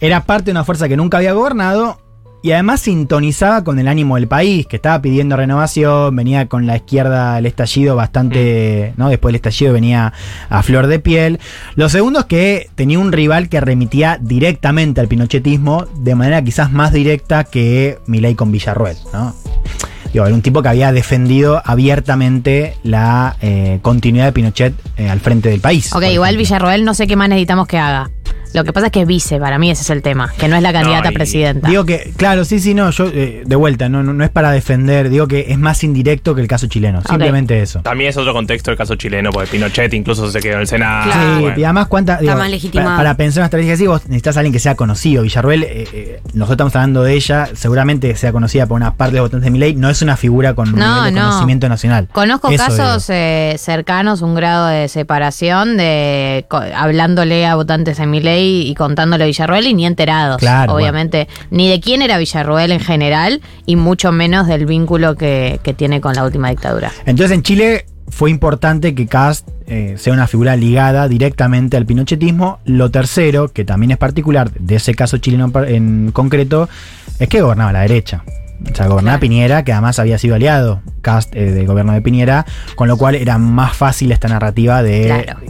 era 0.00 0.24
parte 0.24 0.44
de 0.46 0.50
una 0.52 0.64
fuerza 0.64 0.88
que 0.88 0.96
nunca 0.96 1.16
había 1.16 1.32
gobernado 1.32 2.00
y 2.42 2.52
además 2.52 2.80
sintonizaba 2.80 3.64
con 3.64 3.78
el 3.78 3.88
ánimo 3.88 4.16
del 4.16 4.28
país, 4.28 4.66
que 4.66 4.76
estaba 4.76 5.00
pidiendo 5.02 5.36
renovación, 5.36 6.14
venía 6.14 6.46
con 6.46 6.66
la 6.66 6.76
izquierda 6.76 7.38
el 7.38 7.46
estallido 7.46 7.96
bastante, 7.96 8.92
¿no? 8.96 9.08
Después 9.08 9.32
del 9.32 9.36
estallido 9.36 9.72
venía 9.72 10.12
a 10.48 10.62
flor 10.62 10.86
de 10.86 10.98
piel. 10.98 11.40
Lo 11.74 11.88
segundo 11.88 12.20
es 12.20 12.24
que 12.26 12.70
tenía 12.74 12.98
un 12.98 13.12
rival 13.12 13.48
que 13.48 13.60
remitía 13.60 14.18
directamente 14.20 15.00
al 15.00 15.08
pinochetismo, 15.08 15.86
de 15.96 16.14
manera 16.14 16.42
quizás 16.42 16.70
más 16.70 16.92
directa 16.92 17.44
que 17.44 17.98
Milei 18.06 18.34
con 18.34 18.52
Villarruel, 18.52 18.96
¿no? 19.12 19.34
Digo, 20.12 20.24
era 20.24 20.34
un 20.34 20.42
tipo 20.42 20.62
que 20.62 20.68
había 20.68 20.92
defendido 20.92 21.60
abiertamente 21.64 22.76
la 22.82 23.36
eh, 23.40 23.80
continuidad 23.82 24.26
de 24.26 24.32
Pinochet 24.32 24.74
eh, 24.96 25.08
al 25.10 25.20
frente 25.20 25.50
del 25.50 25.60
país. 25.60 25.92
Ok, 25.92 26.04
igual 26.04 26.34
ejemplo. 26.34 26.38
Villarroel 26.38 26.84
no 26.84 26.94
sé 26.94 27.06
qué 27.06 27.16
más 27.16 27.28
necesitamos 27.28 27.66
que 27.66 27.78
haga. 27.78 28.10
Lo 28.56 28.64
que 28.64 28.72
pasa 28.72 28.86
es 28.86 28.92
que 28.92 29.02
es 29.02 29.06
vice, 29.06 29.38
para 29.38 29.58
mí 29.58 29.70
ese 29.70 29.82
es 29.82 29.90
el 29.90 30.00
tema, 30.02 30.32
que 30.38 30.48
no 30.48 30.56
es 30.56 30.62
la 30.62 30.72
candidata 30.72 31.10
a 31.10 31.12
presidenta. 31.12 31.68
Digo 31.68 31.84
que, 31.84 32.12
claro, 32.16 32.44
sí, 32.44 32.58
sí, 32.58 32.72
no, 32.74 32.90
yo 32.90 33.06
eh, 33.12 33.42
de 33.46 33.56
vuelta, 33.56 33.88
no, 33.88 34.02
no, 34.02 34.12
no 34.12 34.24
es 34.24 34.30
para 34.30 34.50
defender, 34.50 35.10
digo 35.10 35.28
que 35.28 35.46
es 35.50 35.58
más 35.58 35.84
indirecto 35.84 36.34
que 36.34 36.40
el 36.40 36.48
caso 36.48 36.66
chileno, 36.66 37.02
simplemente 37.08 37.60
eso. 37.60 37.80
También 37.80 38.10
es 38.10 38.16
otro 38.16 38.32
contexto 38.32 38.70
el 38.70 38.76
caso 38.76 38.94
chileno, 38.96 39.30
porque 39.30 39.48
Pinochet 39.50 39.92
incluso 39.94 40.30
se 40.30 40.40
quedó 40.40 40.54
en 40.54 40.60
el 40.62 40.66
Senado. 40.66 41.04
Claro. 41.10 41.36
Sí, 41.36 41.40
bueno. 41.42 41.58
y 41.60 41.64
además 41.64 41.86
cuánta, 41.88 42.16
digo, 42.18 42.34
más 42.36 42.50
legitimado. 42.50 42.88
Para, 42.88 42.96
para 42.96 43.16
pensar 43.16 43.40
una 43.42 43.46
estrategia 43.46 43.74
así, 43.74 43.86
vos 43.86 44.02
necesitas 44.06 44.36
a 44.36 44.40
alguien 44.40 44.52
que 44.54 44.58
sea 44.58 44.74
conocido. 44.74 45.22
Villarruel, 45.22 45.62
eh, 45.64 45.88
eh, 45.92 46.20
nosotros 46.32 46.52
estamos 46.52 46.74
hablando 46.76 47.02
de 47.02 47.14
ella, 47.14 47.48
seguramente 47.54 48.16
sea 48.16 48.32
conocida 48.32 48.66
por 48.66 48.76
una 48.76 48.94
parte 48.94 49.12
de 49.14 49.20
los 49.20 49.28
votantes 49.28 49.44
de 49.44 49.50
mi 49.50 49.58
ley, 49.58 49.74
no 49.74 49.90
es 49.90 50.00
una 50.02 50.16
figura 50.16 50.54
con 50.54 50.68
un 50.72 50.78
No, 50.78 50.96
nivel 51.00 51.14
de 51.14 51.20
no. 51.20 51.26
conocimiento 51.28 51.68
nacional. 51.68 52.08
Conozco 52.12 52.48
Eso 52.50 52.64
casos 52.64 53.06
eh, 53.10 53.56
cercanos, 53.58 54.22
un 54.22 54.34
grado 54.34 54.66
de 54.68 54.88
separación, 54.88 55.76
de 55.76 56.44
co- 56.48 56.62
hablándole 56.74 57.46
a 57.46 57.54
votantes 57.56 57.98
de 57.98 58.06
mi 58.06 58.20
ley 58.20 58.45
y 58.46 58.74
contándole 58.74 59.24
a 59.24 59.26
Villarruel 59.26 59.66
y 59.66 59.74
ni 59.74 59.86
enterados, 59.86 60.38
Claro, 60.38 60.74
obviamente, 60.74 61.28
ni 61.50 61.68
de 61.68 61.80
quién 61.80 62.02
era 62.02 62.18
Villarruel 62.18 62.72
en 62.72 62.80
general 62.80 63.40
y 63.66 63.76
mucho 63.76 64.12
menos 64.12 64.46
del 64.46 64.66
vínculo 64.66 65.16
que, 65.16 65.60
que 65.62 65.74
tiene 65.74 66.00
con 66.00 66.14
la 66.14 66.24
última 66.24 66.50
dictadura. 66.50 66.92
Entonces 67.04 67.36
en 67.36 67.42
Chile 67.42 67.86
fue 68.08 68.30
importante 68.30 68.94
que 68.94 69.06
Cast 69.06 69.48
eh, 69.66 69.96
sea 69.98 70.12
una 70.12 70.26
figura 70.26 70.56
ligada 70.56 71.08
directamente 71.08 71.76
al 71.76 71.86
pinochetismo. 71.86 72.60
Lo 72.64 72.90
tercero, 72.90 73.48
que 73.48 73.64
también 73.64 73.90
es 73.90 73.98
particular 73.98 74.50
de 74.52 74.76
ese 74.76 74.94
caso 74.94 75.18
chileno 75.18 75.50
en 75.66 76.12
concreto, 76.12 76.68
es 77.18 77.28
que 77.28 77.40
gobernaba 77.40 77.72
la 77.72 77.80
derecha. 77.80 78.22
O 78.70 78.74
sea, 78.74 78.86
gobernaba 78.86 79.18
Claro. 79.18 79.20
Piñera, 79.20 79.64
que 79.64 79.72
además 79.72 79.98
había 79.98 80.16
sido 80.18 80.34
aliado 80.34 80.80
Cast 81.02 81.34
eh, 81.36 81.50
del 81.50 81.66
gobierno 81.66 81.92
de 81.92 82.00
Piñera, 82.00 82.46
con 82.74 82.88
lo 82.88 82.96
cual 82.96 83.16
era 83.16 83.36
más 83.38 83.76
fácil 83.76 84.12
esta 84.12 84.28
narrativa 84.28 84.82
de 84.82 85.22
Claro. 85.24 85.40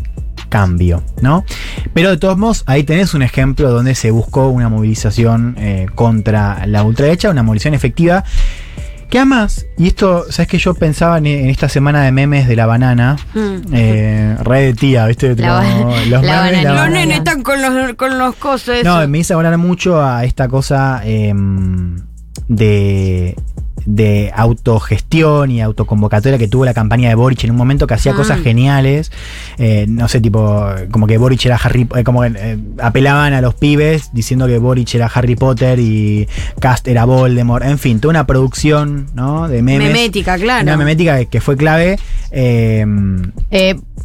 Cambio, 0.57 1.03
¿no? 1.21 1.45
Pero 1.93 2.09
de 2.09 2.17
todos 2.17 2.39
modos, 2.39 2.63
ahí 2.65 2.83
tenés 2.83 3.13
un 3.13 3.21
ejemplo 3.21 3.71
donde 3.71 3.95
se 3.95 4.11
buscó 4.11 4.49
una 4.49 4.71
movilización 4.71 5.55
eh, 5.59 5.85
contra 5.95 6.67
la 6.67 6.83
ultraderecha, 6.83 7.29
una 7.29 7.43
movilización 7.43 7.75
efectiva. 7.75 8.25
Que 9.11 9.19
además, 9.19 9.67
y 9.77 9.89
esto, 9.89 10.25
¿sabes 10.31 10.49
que 10.49 10.57
yo 10.57 10.73
pensaba 10.73 11.19
en, 11.19 11.27
en 11.27 11.51
esta 11.51 11.69
semana 11.69 12.05
de 12.05 12.11
memes 12.11 12.49
de 12.49 12.57
la 12.57 12.65
banana? 12.65 13.17
Mm. 13.35 13.57
Eh, 13.75 14.37
re 14.41 14.61
de 14.63 14.73
tía, 14.73 15.05
¿viste? 15.05 15.37
La 15.37 15.61
Como 15.61 15.95
los 16.09 16.23
la 16.25 16.45
memes. 16.45 16.65
Los 16.65 16.73
banana. 16.73 16.89
nenes 16.89 17.19
están 17.19 17.43
con 17.43 17.61
los, 17.61 17.95
con 17.95 18.19
los 18.19 18.35
cosos. 18.37 18.77
No, 18.83 19.07
me 19.07 19.19
hizo 19.19 19.35
hablar 19.35 19.59
mucho 19.59 20.03
a 20.03 20.25
esta 20.25 20.49
cosa 20.49 21.03
em, 21.05 21.97
de, 22.49 23.37
de 23.87 24.33
autogestión 24.35 25.51
y 25.51 25.63
autoconvocatoria 25.63 26.39
que 26.39 26.49
tuvo 26.49 26.65
la 26.65 26.75
campaña 26.75 27.09
de 27.09 27.15
Boric 27.15 27.45
en 27.45 27.53
un 27.53 27.57
momento 27.57 27.87
que 27.87 27.95
hacía 27.95 28.13
Ah. 28.13 28.17
cosas 28.17 28.41
geniales. 28.41 29.11
Eh, 29.59 29.87
no 29.89 30.09
sé, 30.09 30.21
tipo, 30.21 30.67
como 30.91 31.07
que 31.07 31.19
Boric 31.19 31.45
era 31.47 31.57
Harry 31.57 31.87
eh, 31.97 32.05
como 32.05 32.23
que 32.23 32.33
eh, 32.37 32.59
apelaban 32.81 33.33
a 33.33 33.41
los 33.41 33.55
pibes 33.55 34.11
diciendo 34.13 34.47
que 34.47 34.59
Boric 34.59 34.95
era 34.95 35.07
Harry 35.07 35.37
Potter 35.37 35.79
y 35.79 36.29
Cast 36.61 36.87
era 36.89 37.05
Voldemort. 37.05 37.65
En 37.65 37.79
fin, 37.79 38.01
toda 38.01 38.11
una 38.11 38.27
producción, 38.27 39.07
¿no? 39.15 39.49
De 39.49 39.63
memes. 39.63 39.89
Memética, 39.89 40.37
claro. 40.37 40.63
Una 40.65 40.77
memética 40.77 41.25
que, 41.25 41.41
fue 41.41 41.57
clave. 41.57 41.99
Eh, 42.31 42.85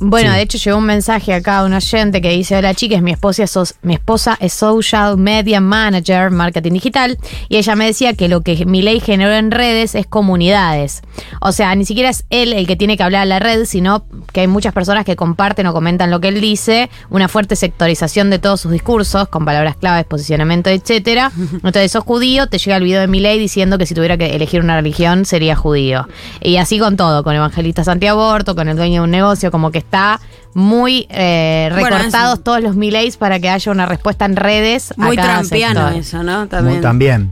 bueno, 0.04 0.32
Sí. 0.32 0.36
de 0.38 0.42
hecho 0.42 0.58
llegó 0.58 0.78
un 0.78 0.86
mensaje 0.86 1.34
acá 1.34 1.60
a 1.60 1.66
un 1.66 1.74
oyente 1.74 2.22
que 2.22 2.30
dice, 2.32 2.56
hola 2.58 2.74
chicas, 2.74 3.02
mi 3.02 3.12
esposa, 3.12 3.44
es 3.44 3.76
mi 3.84 3.94
esposa 3.94 4.36
es 4.40 4.54
Social 4.54 5.18
Media 5.18 5.60
Manager, 5.62 6.32
Marketing 6.32 6.72
Digital, 6.72 7.18
y 7.50 7.58
ella 7.58 7.76
me 7.76 7.86
decía 7.86 8.14
que 8.14 8.28
lo 8.28 8.42
que 8.42 8.66
mi 8.66 8.82
ley 8.82 9.00
generó 9.00 9.34
en 9.34 9.52
redes 9.52 9.71
es 9.78 10.06
comunidades. 10.08 11.02
O 11.42 11.52
sea, 11.52 11.74
ni 11.76 11.86
siquiera 11.86 12.10
es 12.10 12.26
él 12.30 12.54
el 12.54 12.68
que 12.68 12.76
tiene 12.76 12.98
que 12.98 13.04
hablar 13.04 13.22
a 13.24 13.26
la 13.26 13.40
red, 13.40 13.66
sino 13.66 14.06
que 14.34 14.42
hay 14.42 14.48
muchas 14.48 14.74
personas 14.74 15.06
que 15.06 15.16
comparten 15.16 15.66
o 15.68 15.74
comentan 15.74 16.12
lo 16.12 16.20
que 16.20 16.30
él 16.30 16.40
dice, 16.42 16.90
una 17.10 17.28
fuerte 17.28 17.56
sectorización 17.56 18.30
de 18.30 18.40
todos 18.40 18.62
sus 18.62 18.72
discursos, 18.72 19.28
con 19.28 19.46
palabras 19.46 19.76
claves, 19.76 20.06
posicionamiento, 20.06 20.70
etcétera. 20.70 21.32
Entonces, 21.54 21.92
sos 21.92 22.04
judío, 22.04 22.48
te 22.48 22.58
llega 22.58 22.78
el 22.78 22.84
video 22.84 23.02
de 23.02 23.08
mi 23.08 23.20
ley 23.20 23.40
diciendo 23.40 23.78
que 23.78 23.86
si 23.86 23.94
tuviera 23.96 24.18
que 24.18 24.36
elegir 24.36 24.62
una 24.62 24.76
religión 24.76 25.26
sería 25.26 25.56
judío. 25.56 26.08
Y 26.42 26.58
así 26.58 26.80
con 26.80 26.98
todo, 26.98 27.24
con 27.24 27.36
evangelistas 27.36 27.88
antiaborto, 27.88 28.56
con 28.56 28.68
el 28.68 28.78
dueño 28.78 29.02
de 29.02 29.06
un 29.06 29.12
negocio, 29.12 29.52
como 29.52 29.72
que 29.72 29.80
está 29.80 30.20
muy 30.54 31.08
eh, 31.10 31.70
recortados 31.72 32.44
todos 32.44 32.62
los 32.62 32.76
mileys 32.76 33.16
para 33.18 33.40
que 33.40 33.50
haya 33.50 33.72
una 33.72 33.86
respuesta 33.86 34.26
en 34.26 34.36
redes. 34.36 34.92
a 34.92 34.96
Muy 34.98 35.16
cada 35.16 35.40
trampiano 35.40 35.80
sector. 35.92 36.00
eso, 36.02 36.24
¿no? 36.24 36.40
Muy- 36.64 36.82
También. 36.82 37.32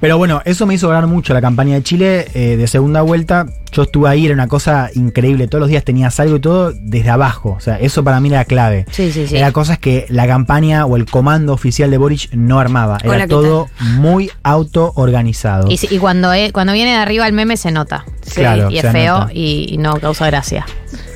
Pero 0.00 0.18
bueno, 0.18 0.42
eso 0.44 0.66
me 0.66 0.74
hizo 0.74 0.88
hablar 0.88 1.06
mucho 1.06 1.32
la 1.32 1.40
campaña 1.40 1.74
de 1.74 1.82
Chile 1.82 2.26
eh, 2.34 2.56
de 2.56 2.66
segunda 2.66 3.02
vuelta. 3.02 3.46
Yo 3.72 3.82
estuve 3.82 4.08
ahí, 4.08 4.26
era 4.26 4.34
una 4.34 4.46
cosa 4.46 4.90
increíble. 4.94 5.48
Todos 5.48 5.60
los 5.60 5.70
días 5.70 5.84
tenías 5.84 6.18
algo 6.20 6.36
y 6.36 6.40
todo 6.40 6.72
desde 6.72 7.10
abajo. 7.10 7.54
O 7.56 7.60
sea, 7.60 7.78
eso 7.78 8.04
para 8.04 8.20
mí 8.20 8.28
era 8.28 8.44
clave. 8.44 8.86
Sí, 8.90 9.10
sí, 9.10 9.26
sí. 9.26 9.36
Era 9.36 9.52
cosas 9.52 9.78
que 9.78 10.06
la 10.08 10.26
campaña 10.26 10.84
o 10.86 10.96
el 10.96 11.06
comando 11.06 11.52
oficial 11.54 11.90
de 11.90 11.98
Boric 11.98 12.32
no 12.32 12.58
armaba. 12.58 12.98
Era 13.02 13.10
Hola, 13.10 13.24
¿qué 13.24 13.28
todo 13.28 13.68
muy 13.96 14.30
auto 14.42 14.92
organizado. 14.96 15.68
Y, 15.70 15.78
y 15.90 15.98
cuando, 15.98 16.32
eh, 16.32 16.50
cuando 16.52 16.72
viene 16.72 16.90
de 16.90 16.96
arriba 16.98 17.26
el 17.26 17.32
meme 17.32 17.56
se 17.56 17.70
nota. 17.70 18.04
Sí, 18.22 18.40
Claro, 18.40 18.70
y 18.70 18.78
es 18.78 18.92
feo 18.92 19.28
y 19.32 19.76
no 19.78 19.96
causa 19.96 20.26
gracia. 20.26 20.66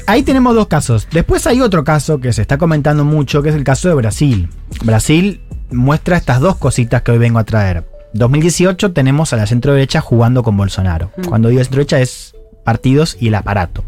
Ahí 0.07 0.23
tenemos 0.23 0.55
dos 0.55 0.67
casos. 0.67 1.07
Después 1.13 1.47
hay 1.47 1.61
otro 1.61 1.85
caso 1.85 2.19
que 2.21 2.33
se 2.33 2.43
está 2.43 2.59
comentando 2.59 3.05
mucho, 3.05 3.43
que 3.43 3.51
es 3.51 3.55
el 3.55 3.65
caso 3.65 3.89
de 3.89 3.95
Brasil. 3.95 4.49
Brasil 4.83 5.41
muestra 5.71 6.17
estas 6.17 6.41
dos 6.41 6.57
cositas 6.57 7.03
que 7.03 7.13
hoy 7.13 7.19
vengo 7.19 7.39
a 7.39 7.45
traer. 7.45 7.90
2018 8.15 8.93
tenemos 8.93 9.33
a 9.33 9.37
la 9.37 9.47
centro 9.47 9.73
derecha 9.73 10.01
jugando 10.01 10.43
con 10.43 10.57
Bolsonaro. 10.57 11.11
Cuando 11.29 11.49
digo 11.49 11.63
centro 11.63 11.79
derecha 11.79 12.01
es 12.01 12.35
partidos 12.65 13.17
y 13.19 13.29
el 13.29 13.35
aparato. 13.35 13.85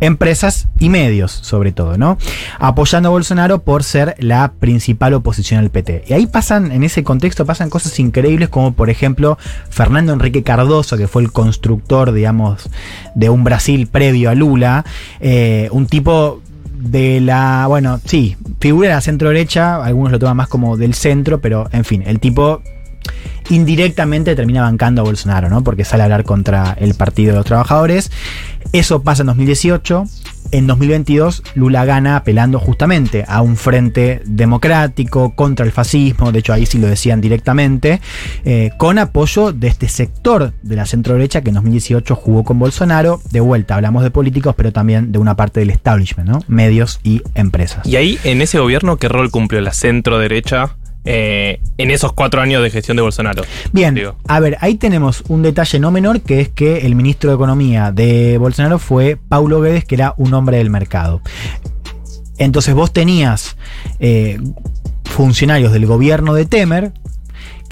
Empresas 0.00 0.68
y 0.78 0.88
medios, 0.88 1.30
sobre 1.30 1.72
todo, 1.72 1.96
¿no? 1.96 2.18
Apoyando 2.58 3.08
a 3.08 3.12
Bolsonaro 3.12 3.62
por 3.62 3.84
ser 3.84 4.16
la 4.18 4.52
principal 4.58 5.14
oposición 5.14 5.60
al 5.60 5.70
PT. 5.70 6.04
Y 6.08 6.12
ahí 6.12 6.26
pasan, 6.26 6.72
en 6.72 6.82
ese 6.82 7.04
contexto, 7.04 7.46
pasan 7.46 7.70
cosas 7.70 7.98
increíbles 8.00 8.48
como, 8.48 8.72
por 8.72 8.90
ejemplo, 8.90 9.38
Fernando 9.70 10.12
Enrique 10.12 10.42
Cardoso, 10.42 10.96
que 10.96 11.08
fue 11.08 11.22
el 11.22 11.32
constructor, 11.32 12.12
digamos, 12.12 12.68
de 13.14 13.30
un 13.30 13.44
Brasil 13.44 13.86
previo 13.86 14.30
a 14.30 14.34
Lula. 14.34 14.84
eh, 15.20 15.68
un 15.70 15.86
tipo 15.86 16.42
de 16.74 17.20
la, 17.20 17.66
bueno, 17.68 18.00
sí, 18.04 18.36
figura 18.60 18.88
de 18.88 18.94
la 18.94 19.00
centro 19.00 19.28
derecha, 19.28 19.82
algunos 19.84 20.10
lo 20.10 20.18
toman 20.18 20.36
más 20.36 20.48
como 20.48 20.76
del 20.76 20.94
centro, 20.94 21.40
pero 21.40 21.68
en 21.72 21.84
fin, 21.84 22.02
el 22.04 22.18
tipo 22.18 22.60
indirectamente 23.50 24.34
termina 24.34 24.62
bancando 24.62 25.02
a 25.02 25.04
Bolsonaro, 25.04 25.48
¿no? 25.48 25.62
Porque 25.64 25.84
sale 25.84 26.02
a 26.02 26.06
hablar 26.06 26.24
contra 26.24 26.76
el 26.78 26.94
Partido 26.94 27.32
de 27.32 27.38
los 27.38 27.46
Trabajadores. 27.46 28.10
Eso 28.72 29.02
pasa 29.02 29.22
en 29.22 29.26
2018. 29.26 30.04
En 30.50 30.66
2022 30.66 31.42
Lula 31.54 31.84
gana 31.86 32.16
apelando 32.16 32.58
justamente 32.58 33.24
a 33.26 33.40
un 33.40 33.56
frente 33.56 34.20
democrático 34.26 35.34
contra 35.34 35.64
el 35.64 35.72
fascismo, 35.72 36.30
de 36.30 36.40
hecho 36.40 36.52
ahí 36.52 36.66
sí 36.66 36.78
lo 36.78 36.88
decían 36.88 37.22
directamente, 37.22 38.02
eh, 38.44 38.70
con 38.76 38.98
apoyo 38.98 39.52
de 39.52 39.68
este 39.68 39.88
sector 39.88 40.52
de 40.62 40.76
la 40.76 40.84
centro 40.84 41.14
derecha 41.14 41.40
que 41.40 41.48
en 41.48 41.54
2018 41.54 42.14
jugó 42.16 42.44
con 42.44 42.58
Bolsonaro. 42.58 43.22
De 43.30 43.40
vuelta, 43.40 43.76
hablamos 43.76 44.02
de 44.02 44.10
políticos, 44.10 44.54
pero 44.56 44.72
también 44.72 45.10
de 45.10 45.18
una 45.18 45.36
parte 45.36 45.60
del 45.60 45.70
establishment, 45.70 46.28
¿no? 46.28 46.40
Medios 46.48 47.00
y 47.02 47.22
empresas. 47.34 47.86
Y 47.86 47.96
ahí, 47.96 48.18
en 48.24 48.42
ese 48.42 48.58
gobierno, 48.58 48.96
¿qué 48.96 49.08
rol 49.08 49.30
cumplió 49.30 49.60
la 49.62 49.72
centro 49.72 50.18
derecha 50.18 50.76
eh, 51.04 51.60
en 51.78 51.90
esos 51.90 52.12
cuatro 52.12 52.40
años 52.40 52.62
de 52.62 52.70
gestión 52.70 52.96
de 52.96 53.02
Bolsonaro? 53.02 53.42
Bien, 53.72 53.94
Digo. 53.94 54.16
a 54.28 54.40
ver, 54.40 54.56
ahí 54.60 54.76
tenemos 54.76 55.24
un 55.28 55.42
detalle 55.42 55.78
no 55.78 55.90
menor 55.90 56.20
que 56.20 56.40
es 56.40 56.48
que 56.48 56.86
el 56.86 56.94
ministro 56.94 57.30
de 57.30 57.36
Economía 57.36 57.92
de 57.92 58.38
Bolsonaro 58.38 58.78
fue 58.78 59.18
Paulo 59.28 59.60
Guedes, 59.60 59.84
que 59.84 59.96
era 59.96 60.14
un 60.16 60.32
hombre 60.34 60.58
del 60.58 60.70
mercado. 60.70 61.20
Entonces 62.38 62.74
vos 62.74 62.92
tenías 62.92 63.56
eh, 64.00 64.38
funcionarios 65.04 65.72
del 65.72 65.86
gobierno 65.86 66.34
de 66.34 66.46
Temer 66.46 66.92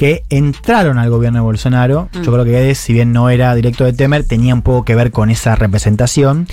que 0.00 0.24
entraron 0.30 0.96
al 0.96 1.10
gobierno 1.10 1.40
de 1.40 1.42
Bolsonaro. 1.42 2.08
Yo 2.14 2.32
creo 2.32 2.42
que 2.46 2.52
Guedes, 2.52 2.78
si 2.78 2.94
bien 2.94 3.12
no 3.12 3.28
era 3.28 3.54
directo 3.54 3.84
de 3.84 3.92
Temer, 3.92 4.24
tenía 4.24 4.54
un 4.54 4.62
poco 4.62 4.82
que 4.82 4.94
ver 4.94 5.10
con 5.10 5.28
esa 5.28 5.56
representación. 5.56 6.46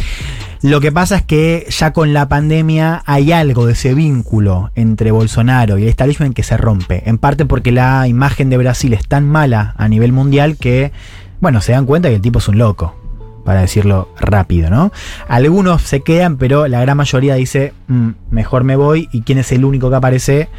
Lo 0.62 0.81
que 0.81 0.91
pasa 0.91 1.15
es 1.15 1.21
que 1.21 1.65
ya 1.69 1.93
con 1.93 2.12
la 2.12 2.27
pandemia 2.27 3.03
hay 3.05 3.31
algo 3.31 3.65
de 3.65 3.71
ese 3.71 3.93
vínculo 3.93 4.71
entre 4.75 5.12
Bolsonaro 5.12 5.77
y 5.77 5.83
el 5.83 5.88
establishment 5.88 6.36
que 6.36 6.43
se 6.43 6.57
rompe. 6.57 7.03
En 7.10 7.19
parte 7.19 7.45
porque 7.45 7.71
la 7.71 8.05
imagen 8.10 8.49
de 8.49 8.57
Brasil 8.57 8.91
es 8.91 9.07
tan 9.07 9.25
mala 9.25 9.75
a 9.77 9.88
nivel 9.88 10.12
mundial 10.12 10.57
que, 10.57 10.91
bueno, 11.39 11.62
se 11.62 11.71
dan 11.71 11.86
cuenta 11.86 12.10
que 12.10 12.15
el 12.15 12.21
tipo 12.21 12.39
es 12.39 12.49
un 12.49 12.57
loco. 12.57 12.97
Para 13.45 13.62
decirlo 13.62 14.10
rápido, 14.19 14.69
¿no? 14.69 14.91
Algunos 15.29 15.83
se 15.83 16.01
quedan, 16.01 16.36
pero 16.36 16.67
la 16.67 16.81
gran 16.81 16.97
mayoría 16.97 17.36
dice, 17.36 17.71
"Mm, 17.88 18.10
mejor 18.29 18.65
me 18.65 18.75
voy. 18.75 19.07
¿Y 19.13 19.21
quién 19.21 19.38
es 19.38 19.53
el 19.53 19.63
único 19.63 19.89
que 19.89 19.95
aparece? 19.95 20.49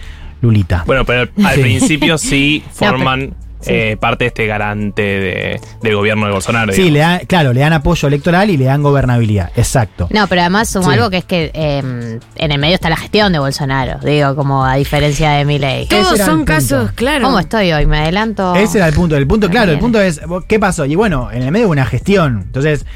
Lulita. 0.40 0.84
Bueno, 0.86 1.04
pero 1.04 1.28
al 1.44 1.54
Sí. 1.54 1.60
principio 1.60 2.18
sí 2.18 2.62
pero- 2.78 2.92
forman 2.92 3.34
sí. 3.60 3.70
eh, 3.72 3.96
parte 3.98 4.24
de 4.24 4.28
este 4.28 4.46
garante 4.46 5.02
de- 5.02 5.60
del 5.82 5.96
gobierno 5.96 6.26
de 6.26 6.32
Bolsonaro. 6.32 6.72
Sí, 6.72 6.82
digamos. 6.82 6.92
le 6.92 6.98
dan, 7.00 7.26
claro, 7.26 7.52
le 7.52 7.60
dan 7.60 7.72
apoyo 7.72 8.06
electoral 8.08 8.50
y 8.50 8.56
le 8.56 8.66
dan 8.66 8.82
gobernabilidad. 8.82 9.50
Exacto. 9.56 10.06
No, 10.10 10.26
pero 10.28 10.42
además 10.42 10.68
sumo 10.68 10.86
Sí. 10.88 10.94
algo 10.94 11.10
que 11.10 11.16
es 11.18 11.24
que 11.24 11.50
eh, 11.54 12.18
en 12.36 12.52
el 12.52 12.58
medio 12.58 12.74
está 12.76 12.88
la 12.88 12.96
gestión 12.96 13.32
de 13.32 13.40
Bolsonaro, 13.40 13.98
digo, 14.04 14.36
como 14.36 14.64
a 14.64 14.76
diferencia 14.76 15.30
de 15.32 15.44
Milei. 15.44 15.82
Ese 15.82 15.88
Todos 15.96 16.12
era 16.14 16.24
el 16.24 16.26
son 16.30 16.36
punto. 16.38 16.52
casos, 16.52 16.92
claro. 16.92 17.24
¿Cómo 17.24 17.38
estoy 17.40 17.72
hoy? 17.72 17.86
¿Me 17.86 17.98
adelanto? 17.98 18.54
Ese 18.54 18.78
era 18.78 18.86
el 18.88 18.94
punto. 18.94 19.16
El 19.16 19.26
punto, 19.26 19.50
claro, 19.50 19.72
el 19.72 19.78
punto 19.80 20.00
es, 20.00 20.20
¿qué 20.46 20.58
pasó? 20.60 20.84
Y 20.86 20.94
bueno, 20.94 21.30
en 21.32 21.42
el 21.42 21.50
medio 21.50 21.66
hubo 21.66 21.72
una 21.72 21.86
gestión. 21.86 22.42
Entonces, 22.46 22.86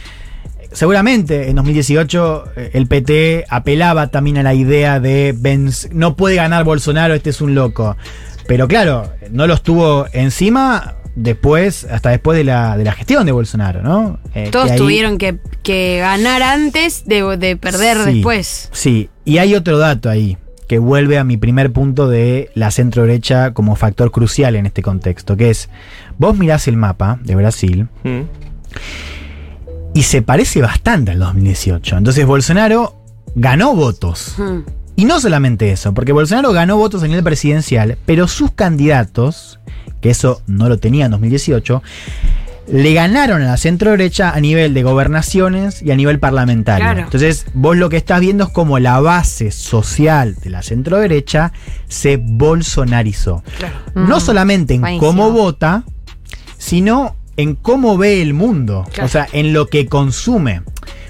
seguramente 0.73 1.49
en 1.49 1.57
2018 1.57 2.45
eh, 2.57 2.71
el 2.75 2.87
PT 2.87 3.45
apelaba 3.49 4.09
también 4.09 4.39
a 4.39 4.43
la 4.43 4.55
idea 4.55 5.01
de 5.01 5.35
venc- 5.35 5.91
no 5.93 6.17
puede 6.17 6.37
ganar 6.37 6.65
Bolsonaro, 6.65 7.15
este 7.15 7.31
es 7.31 7.41
un 7.41 7.55
loco. 7.55 7.97
Pero 8.47 8.67
claro, 8.69 9.13
no 9.31 9.47
lo 9.47 9.55
estuvo 9.55 10.07
encima 10.13 10.95
después, 11.15 11.85
hasta 11.85 12.11
después 12.11 12.37
de 12.39 12.45
la, 12.45 12.77
de 12.77 12.85
la 12.85 12.93
gestión 12.93 13.25
de 13.27 13.33
Bolsonaro, 13.33 13.83
¿no? 13.83 14.19
Eh, 14.35 14.49
Todos 14.51 14.67
que 14.67 14.73
ahí- 14.73 14.79
tuvieron 14.79 15.19
que, 15.19 15.39
que 15.63 15.99
ganar 16.01 16.43
antes 16.43 17.05
de, 17.07 17.37
de 17.37 17.57
perder 17.57 17.99
Sí, 18.05 18.15
después. 18.15 18.69
Sí, 18.73 19.11
y 19.25 19.39
hay 19.39 19.55
otro 19.55 19.79
dato 19.79 20.09
ahí 20.11 20.39
que 20.69 20.79
vuelve 20.79 21.19
a 21.19 21.25
mi 21.25 21.37
primer 21.37 21.71
punto 21.71 22.09
de 22.09 22.51
la 22.55 22.71
centro 22.71 23.03
derecha 23.03 23.53
como 23.53 23.77
factor 23.77 24.11
crucial 24.11 24.57
en 24.57 24.65
este 24.65 24.81
contexto, 24.81 25.37
que 25.37 25.51
es, 25.51 25.69
vos 26.19 26.37
mirás 26.39 26.67
el 26.67 26.77
mapa 26.79 27.19
de 27.23 27.35
Brasil 27.35 27.89
Mm. 28.05 28.23
Y 29.95 30.03
se 30.03 30.23
parece 30.23 30.61
bastante 30.63 31.11
al 31.13 31.19
2018. 31.19 31.99
Entonces 31.99 32.27
Bolsonaro 32.27 32.97
ganó 33.35 33.75
votos. 33.75 34.35
Hmm. 34.39 34.61
Y 34.97 35.05
no 35.07 35.21
solamente 35.21 35.73
eso, 35.73 35.95
porque 35.95 36.13
Bolsonaro 36.13 36.53
ganó 36.53 36.77
votos 36.77 37.03
a 37.03 37.07
nivel 37.09 37.25
presidencial, 37.25 37.97
pero 38.05 38.29
sus 38.29 38.53
candidatos, 38.53 39.59
que 40.03 40.11
eso 40.11 40.43
no 40.47 40.69
lo 40.69 40.79
tenía 40.79 41.07
en 41.07 41.13
2018, 41.13 41.83
le 42.69 42.93
ganaron 42.95 43.43
a 43.43 43.47
la 43.47 43.57
centro 43.57 43.91
derecha 43.91 44.31
a 44.31 44.41
nivel 44.41 44.73
de 44.75 44.83
gobernaciones 44.83 45.83
y 45.83 45.91
a 45.91 45.97
nivel 45.97 46.19
parlamentario. 46.21 46.85
Claro. 46.85 47.01
Entonces, 47.01 47.47
vos 47.55 47.77
lo 47.77 47.89
que 47.89 47.97
estás 47.97 48.21
viendo 48.21 48.45
es 48.45 48.51
como 48.51 48.79
la 48.79 49.01
base 49.01 49.51
social 49.51 50.37
de 50.37 50.51
la 50.51 50.63
centro 50.63 50.99
derecha 50.99 51.53
se 51.89 52.19
bolsonarizó. 52.23 53.43
No 53.95 54.19
Mm, 54.19 54.21
solamente 54.21 54.75
en 54.75 54.81
buenísimo. 54.83 55.07
cómo 55.07 55.31
vota, 55.33 55.85
sino 56.59 57.17
en 57.37 57.55
cómo 57.55 57.97
ve 57.99 58.23
el 58.23 58.35
mundo. 58.35 58.85
Claro. 58.93 59.07
O 59.07 59.09
sea, 59.09 59.27
en 59.33 59.53
lo 59.53 59.67
que 59.67 59.87
consume. 59.87 60.63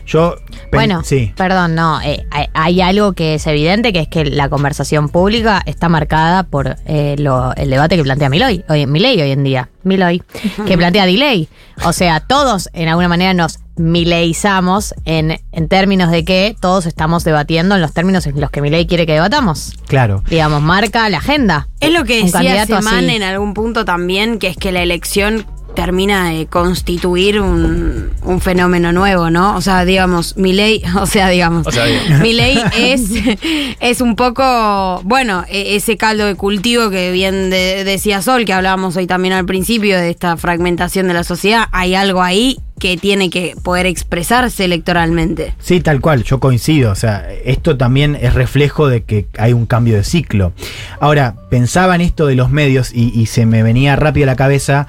Yo. 0.04 0.34
Bueno, 0.72 1.02
sí. 1.04 1.32
perdón, 1.36 1.74
no, 1.76 2.00
eh, 2.02 2.26
hay, 2.30 2.46
hay 2.54 2.80
algo 2.80 3.12
que 3.12 3.34
es 3.34 3.46
evidente, 3.46 3.92
que 3.92 4.00
es 4.00 4.08
que 4.08 4.24
la 4.24 4.48
conversación 4.48 5.08
pública 5.08 5.62
está 5.64 5.88
marcada 5.88 6.42
por 6.42 6.76
eh, 6.86 7.14
lo- 7.18 7.54
el 7.54 7.70
debate 7.70 7.96
que 7.96 8.02
plantea 8.02 8.28
Milei 8.28 8.64
hoy, 8.68 8.86
Milei 8.86 9.20
hoy 9.22 9.30
en 9.30 9.44
día, 9.44 9.68
Milei, 9.84 10.20
que 10.66 10.76
plantea 10.76 11.06
Delay. 11.06 11.48
O 11.84 11.92
sea, 11.92 12.18
todos 12.20 12.68
en 12.72 12.88
alguna 12.88 13.08
manera 13.08 13.32
nos 13.32 13.60
mileizamos 13.76 14.94
en, 15.04 15.40
en 15.52 15.68
términos 15.68 16.10
de 16.10 16.24
que 16.24 16.54
todos 16.60 16.86
estamos 16.86 17.24
debatiendo 17.24 17.74
en 17.76 17.80
los 17.80 17.92
términos 17.94 18.26
en 18.26 18.40
los 18.40 18.50
que 18.50 18.60
Milei 18.60 18.86
quiere 18.86 19.06
que 19.06 19.12
debatamos. 19.14 19.72
Claro. 19.86 20.22
Digamos, 20.28 20.62
marca 20.62 21.08
la 21.08 21.18
agenda. 21.18 21.68
Es 21.80 21.92
lo 21.92 22.04
que 22.04 22.20
Un 22.20 22.26
decía 22.26 22.62
así. 22.62 23.10
en 23.10 23.22
algún 23.22 23.54
punto 23.54 23.84
también, 23.84 24.38
que 24.38 24.48
es 24.48 24.56
que 24.56 24.72
la 24.72 24.82
elección 24.82 25.46
termina 25.74 26.30
de 26.30 26.46
constituir 26.46 27.40
un, 27.40 28.10
un 28.22 28.40
fenómeno 28.40 28.92
nuevo, 28.92 29.30
¿no? 29.30 29.56
O 29.56 29.60
sea, 29.60 29.84
digamos, 29.84 30.36
mi 30.36 30.52
ley, 30.52 30.82
o 31.00 31.06
sea, 31.06 31.28
digamos, 31.28 31.66
O 31.66 31.72
sea, 31.72 31.84
digamos. 31.86 32.20
mi 32.22 32.32
ley 32.32 32.58
es, 32.78 33.10
es 33.80 34.00
un 34.00 34.16
poco, 34.16 35.00
bueno, 35.04 35.44
e- 35.48 35.76
ese 35.76 35.96
caldo 35.96 36.26
de 36.26 36.34
cultivo 36.34 36.90
que 36.90 37.10
bien 37.12 37.50
de- 37.50 37.84
decía 37.84 38.22
Sol, 38.22 38.44
que 38.44 38.52
hablábamos 38.52 38.96
hoy 38.96 39.06
también 39.06 39.34
al 39.34 39.46
principio 39.46 39.98
de 39.98 40.10
esta 40.10 40.36
fragmentación 40.36 41.08
de 41.08 41.14
la 41.14 41.24
sociedad, 41.24 41.64
hay 41.72 41.94
algo 41.94 42.22
ahí 42.22 42.58
que 42.78 42.96
tiene 42.96 43.30
que 43.30 43.54
poder 43.62 43.86
expresarse 43.86 44.64
electoralmente. 44.64 45.54
Sí, 45.60 45.80
tal 45.80 46.00
cual, 46.00 46.24
yo 46.24 46.40
coincido. 46.40 46.90
O 46.90 46.96
sea, 46.96 47.28
esto 47.44 47.76
también 47.76 48.18
es 48.20 48.34
reflejo 48.34 48.88
de 48.88 49.04
que 49.04 49.26
hay 49.38 49.52
un 49.52 49.66
cambio 49.66 49.94
de 49.94 50.02
ciclo. 50.02 50.52
Ahora, 50.98 51.36
pensaba 51.48 51.94
en 51.94 52.00
esto 52.00 52.26
de 52.26 52.34
los 52.34 52.50
medios 52.50 52.90
y, 52.92 53.12
y 53.18 53.26
se 53.26 53.46
me 53.46 53.62
venía 53.62 53.94
rápido 53.94 54.24
a 54.24 54.26
la 54.32 54.36
cabeza. 54.36 54.88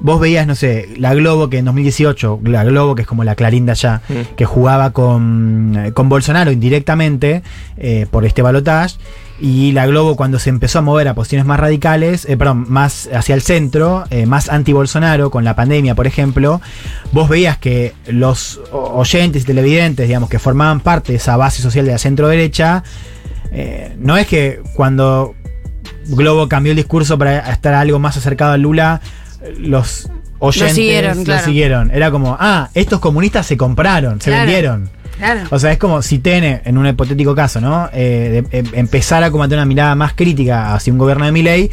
Vos 0.00 0.18
veías, 0.20 0.46
no 0.46 0.54
sé, 0.54 0.88
la 0.96 1.14
Globo 1.14 1.50
que 1.50 1.58
en 1.58 1.66
2018, 1.66 2.40
la 2.44 2.64
Globo 2.64 2.94
que 2.94 3.02
es 3.02 3.08
como 3.08 3.22
la 3.24 3.34
Clarín 3.34 3.66
de 3.66 3.72
allá, 3.72 4.00
Mm. 4.08 4.34
que 4.36 4.44
jugaba 4.46 4.92
con, 4.92 5.76
eh, 5.76 5.92
con 5.92 6.08
Bolsonaro 6.08 6.50
indirectamente 6.52 7.42
eh, 7.76 8.06
por 8.10 8.24
este 8.24 8.42
balotaje. 8.42 8.96
Y 9.42 9.72
la 9.72 9.86
Globo 9.86 10.16
cuando 10.16 10.38
se 10.38 10.50
empezó 10.50 10.80
a 10.80 10.82
mover 10.82 11.08
a 11.08 11.14
posiciones 11.14 11.46
más 11.46 11.58
radicales, 11.58 12.26
eh, 12.28 12.36
perdón, 12.36 12.66
más 12.68 13.08
hacia 13.12 13.34
el 13.34 13.40
centro, 13.40 14.04
eh, 14.10 14.26
más 14.26 14.50
anti-Bolsonaro, 14.50 15.30
con 15.30 15.44
la 15.44 15.56
pandemia, 15.56 15.94
por 15.94 16.06
ejemplo, 16.06 16.60
vos 17.12 17.28
veías 17.30 17.56
que 17.56 17.94
los 18.06 18.60
oyentes 18.70 19.42
y 19.42 19.46
televidentes, 19.46 20.06
digamos, 20.08 20.28
que 20.28 20.38
formaban 20.38 20.80
parte 20.80 21.12
de 21.12 21.16
esa 21.16 21.38
base 21.38 21.62
social 21.62 21.86
de 21.86 21.92
la 21.92 21.98
centro 21.98 22.28
derecha, 22.28 22.84
eh, 23.50 23.96
no 23.98 24.18
es 24.18 24.26
que 24.26 24.60
cuando 24.74 25.34
Globo 26.08 26.46
cambió 26.48 26.72
el 26.72 26.76
discurso 26.76 27.16
para 27.16 27.38
estar 27.50 27.72
algo 27.72 27.98
más 27.98 28.18
acercado 28.18 28.52
a 28.52 28.56
Lula, 28.58 29.00
los 29.58 30.08
oyentes 30.38 30.74
siguieron, 30.74 31.18
lo 31.18 31.24
claro. 31.24 31.44
siguieron. 31.44 31.90
Era 31.92 32.10
como, 32.10 32.36
ah, 32.38 32.68
estos 32.74 33.00
comunistas 33.00 33.46
se 33.46 33.56
compraron, 33.56 34.20
se 34.20 34.30
Claro. 34.30 34.46
vendieron. 34.46 34.90
Claro. 35.18 35.40
O 35.50 35.58
sea, 35.58 35.72
es 35.72 35.78
como 35.78 36.00
si 36.02 36.18
TN, 36.18 36.62
en 36.64 36.78
un 36.78 36.86
hipotético 36.86 37.34
caso, 37.34 37.60
¿no? 37.60 37.90
Eh, 37.92 38.44
de- 38.50 38.58
em- 38.58 38.66
empezara 38.72 39.30
como 39.30 39.44
a 39.44 39.48
tener 39.48 39.58
una 39.58 39.66
mirada 39.66 39.94
más 39.94 40.14
crítica 40.14 40.74
hacia 40.74 40.92
un 40.92 40.98
gobierno 40.98 41.26
de 41.26 41.32
Milei, 41.32 41.70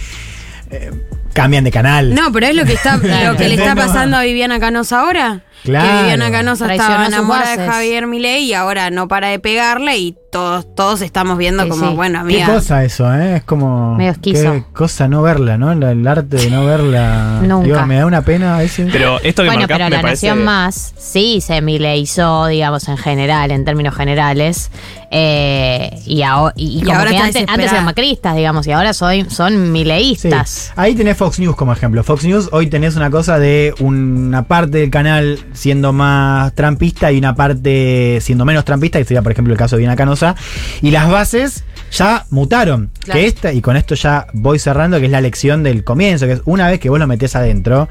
eh, 0.70 0.92
cambian 1.32 1.64
de 1.64 1.72
canal. 1.72 2.14
No, 2.14 2.32
pero 2.34 2.48
es 2.48 2.56
lo 2.56 2.66
que 2.66 2.74
está, 2.74 2.98
lo 3.32 3.38
que 3.38 3.48
le 3.48 3.56
está 3.56 3.74
pasando 3.76 4.18
a 4.18 4.24
Viviana 4.24 4.60
Canosa 4.60 5.00
ahora. 5.02 5.42
Claro. 5.64 5.88
Que 5.88 6.02
Viviana 6.02 6.32
Canosa 6.32 6.66
Traicionó 6.66 6.92
estaba 6.94 7.08
enamorada 7.08 7.58
de. 7.58 7.68
Javier 7.70 8.08
Milei 8.08 8.44
y 8.46 8.54
ahora 8.54 8.90
no 8.90 9.08
para 9.08 9.28
de 9.28 9.40
pegarle 9.40 9.98
y 9.98 10.16
todos, 10.32 10.66
todos 10.76 11.02
estamos 11.02 11.38
viendo 11.38 11.64
Sí, 11.64 11.70
como, 11.70 11.90
sí. 11.90 11.96
bueno, 11.96 12.20
Qué 12.28 12.42
amiga. 12.42 12.54
cosa 12.54 12.84
eso, 12.84 13.12
¿eh? 13.14 13.38
Es 13.38 13.44
como. 13.44 13.96
Medio 13.96 14.12
esquizo. 14.12 14.54
Qué 14.54 14.64
cosa 14.74 15.08
no 15.08 15.22
verla, 15.22 15.58
¿no? 15.58 15.72
El 15.72 16.08
arte 16.08 16.38
de 16.38 16.50
no 16.50 16.66
verla. 16.66 17.40
Nunca. 17.44 17.66
Digo, 17.66 17.86
me 17.86 17.96
da 17.98 18.06
una 18.06 18.22
pena 18.22 18.56
a 18.56 18.60
veces. 18.60 18.90
Pero 18.92 19.20
esto 19.22 19.42
que 19.44 19.50
Bueno, 19.50 19.62
marcás 19.62 19.78
pero 19.78 19.90
me 19.90 19.96
la 19.96 20.02
parece... 20.02 20.28
Nación 20.28 20.46
Más 20.46 20.94
sí 20.98 21.42
se 21.42 21.62
mileizó, 21.62 22.48
digamos, 22.48 22.88
en 22.88 22.98
general, 22.98 23.52
en 23.52 23.66
términos 23.66 23.96
generales. 23.96 24.70
eh, 25.12 25.90
y, 26.06 26.22
aho- 26.22 26.52
y, 26.56 26.84
y 26.86 26.92
ahora 26.92 27.10
que 27.12 27.18
antes, 27.18 27.46
eran 27.72 27.86
macristas, 27.86 28.36
digamos, 28.36 28.68
y 28.68 28.72
ahora 28.72 28.94
soy, 28.94 29.26
son 29.30 29.54
Sí. 29.54 29.58
mileístas. 29.58 30.74
Ahí 30.76 30.94
tenés 30.96 31.18
Fox 31.18 31.40
News 31.40 31.56
como 31.56 31.72
ejemplo. 31.74 32.04
Fox 32.04 32.24
News 32.26 32.50
hoy 32.52 32.68
tenés 32.68 32.96
una 32.96 33.10
cosa 33.10 33.40
de 33.40 33.74
una 33.80 34.44
parte 34.44 34.80
del 34.80 34.90
canal 34.90 35.40
siendo 35.58 35.92
más 35.92 36.54
trampista 36.54 37.12
y 37.12 37.18
una 37.18 37.36
parte 37.36 38.20
siendo 38.22 38.46
menos 38.46 38.64
trampista, 38.64 39.00
que 39.00 39.06
sería 39.06 39.22
por 39.22 39.32
ejemplo 39.34 39.54
el 39.54 39.58
caso 39.60 39.76
de 39.76 39.80
Viviana 39.82 39.96
Canosa. 39.98 40.36
Y 40.82 40.92
las 40.92 41.10
bases 41.10 41.64
ya 41.92 42.26
mutaron. 42.30 42.92
Claro. 43.04 43.20
Que 43.20 43.28
esta, 43.28 43.52
y 43.54 43.62
con 43.62 43.76
esto 43.76 43.96
ya 43.96 44.28
voy 44.34 44.60
cerrando, 44.60 45.00
que 45.00 45.06
es 45.08 45.12
la 45.12 45.22
lección 45.22 45.64
del 45.64 45.84
comienzo, 45.84 46.26
que 46.28 46.34
es 46.34 46.42
una 46.46 46.68
vez 46.70 46.80
que 46.80 46.90
vos 46.90 47.00
lo 47.00 47.08
metés 47.08 47.36
adentro, 47.36 47.90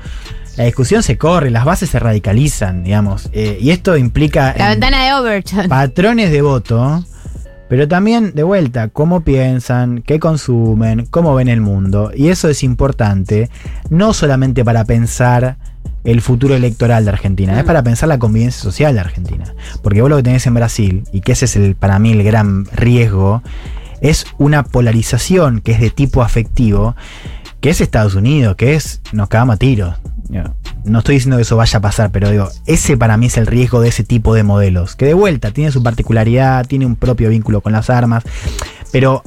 la 0.57 0.65
discusión 0.65 1.03
se 1.03 1.19
corre, 1.19 1.51
las 1.51 1.65
bases 1.67 1.91
se 1.91 1.99
radicalizan, 1.99 2.85
digamos. 2.85 3.29
Eh, 3.33 3.59
y 3.61 3.71
esto 3.71 3.97
implica... 3.97 4.55
La 4.57 4.73
en- 4.73 4.81
ventana 4.81 5.05
de 5.05 5.13
Overton. 5.13 5.69
patrones 5.69 6.31
de 6.31 6.41
voto, 6.41 7.05
pero 7.69 7.89
también 7.89 8.33
de 8.35 8.43
vuelta, 8.43 8.89
cómo 8.89 9.23
piensan, 9.23 10.03
qué 10.03 10.19
consumen, 10.19 11.07
cómo 11.11 11.35
ven 11.35 11.49
el 11.49 11.61
mundo. 11.61 12.11
Y 12.15 12.29
eso 12.29 12.49
es 12.49 12.63
importante, 12.63 13.51
no 13.91 14.15
solamente 14.15 14.65
para 14.65 14.85
pensar 14.85 15.57
el 16.07 16.21
futuro 16.21 16.55
electoral 16.55 17.05
de 17.05 17.11
Argentina, 17.11 17.59
es 17.59 17.65
para 17.65 17.83
pensar 17.83 18.09
la 18.09 18.19
convivencia 18.19 18.63
social 18.63 18.95
de 18.95 19.01
Argentina. 19.01 19.45
Porque 19.83 20.01
vos 20.01 20.09
lo 20.09 20.17
que 20.17 20.23
tenés 20.23 20.47
en 20.47 20.55
Brasil, 20.55 21.05
y 21.13 21.21
que 21.21 21.33
ese 21.33 21.45
es 21.45 21.57
el, 21.57 21.75
para 21.75 21.99
mí 21.99 22.13
el 22.13 22.23
gran 22.23 22.65
riesgo, 22.67 23.43
es 24.01 24.27
una 24.39 24.63
polarización 24.63 25.61
que 25.61 25.73
es 25.73 25.81
de 25.81 25.91
tipo 25.91 26.23
afectivo, 26.23 26.95
que 27.61 27.71
es 27.71 27.81
Estados 27.81 28.15
Unidos, 28.15 28.55
que 28.55 28.75
es 28.75 29.01
nos 29.13 29.29
cagamos 29.29 29.57
a 29.57 29.59
tiros. 29.59 29.97
No 30.85 30.99
estoy 30.99 31.17
diciendo 31.17 31.37
que 31.37 31.43
eso 31.43 31.57
vaya 31.57 31.79
a 31.79 31.83
pasar, 31.83 32.11
pero 32.13 32.31
digo, 32.31 32.49
ese 32.67 32.97
para 32.97 33.17
mí 33.17 33.27
es 33.27 33.37
el 33.37 33.47
riesgo 33.47 33.81
de 33.81 33.89
ese 33.89 34.05
tipo 34.05 34.35
de 34.35 34.45
modelos. 34.45 34.95
Que 34.95 35.07
de 35.07 35.15
vuelta 35.15 35.51
tiene 35.51 35.73
su 35.73 35.83
particularidad, 35.83 36.67
tiene 36.67 36.87
un 36.87 36.95
propio 36.95 37.31
vínculo 37.31 37.61
con 37.61 37.73
las 37.73 37.91
armas, 37.91 38.23
pero 38.93 39.23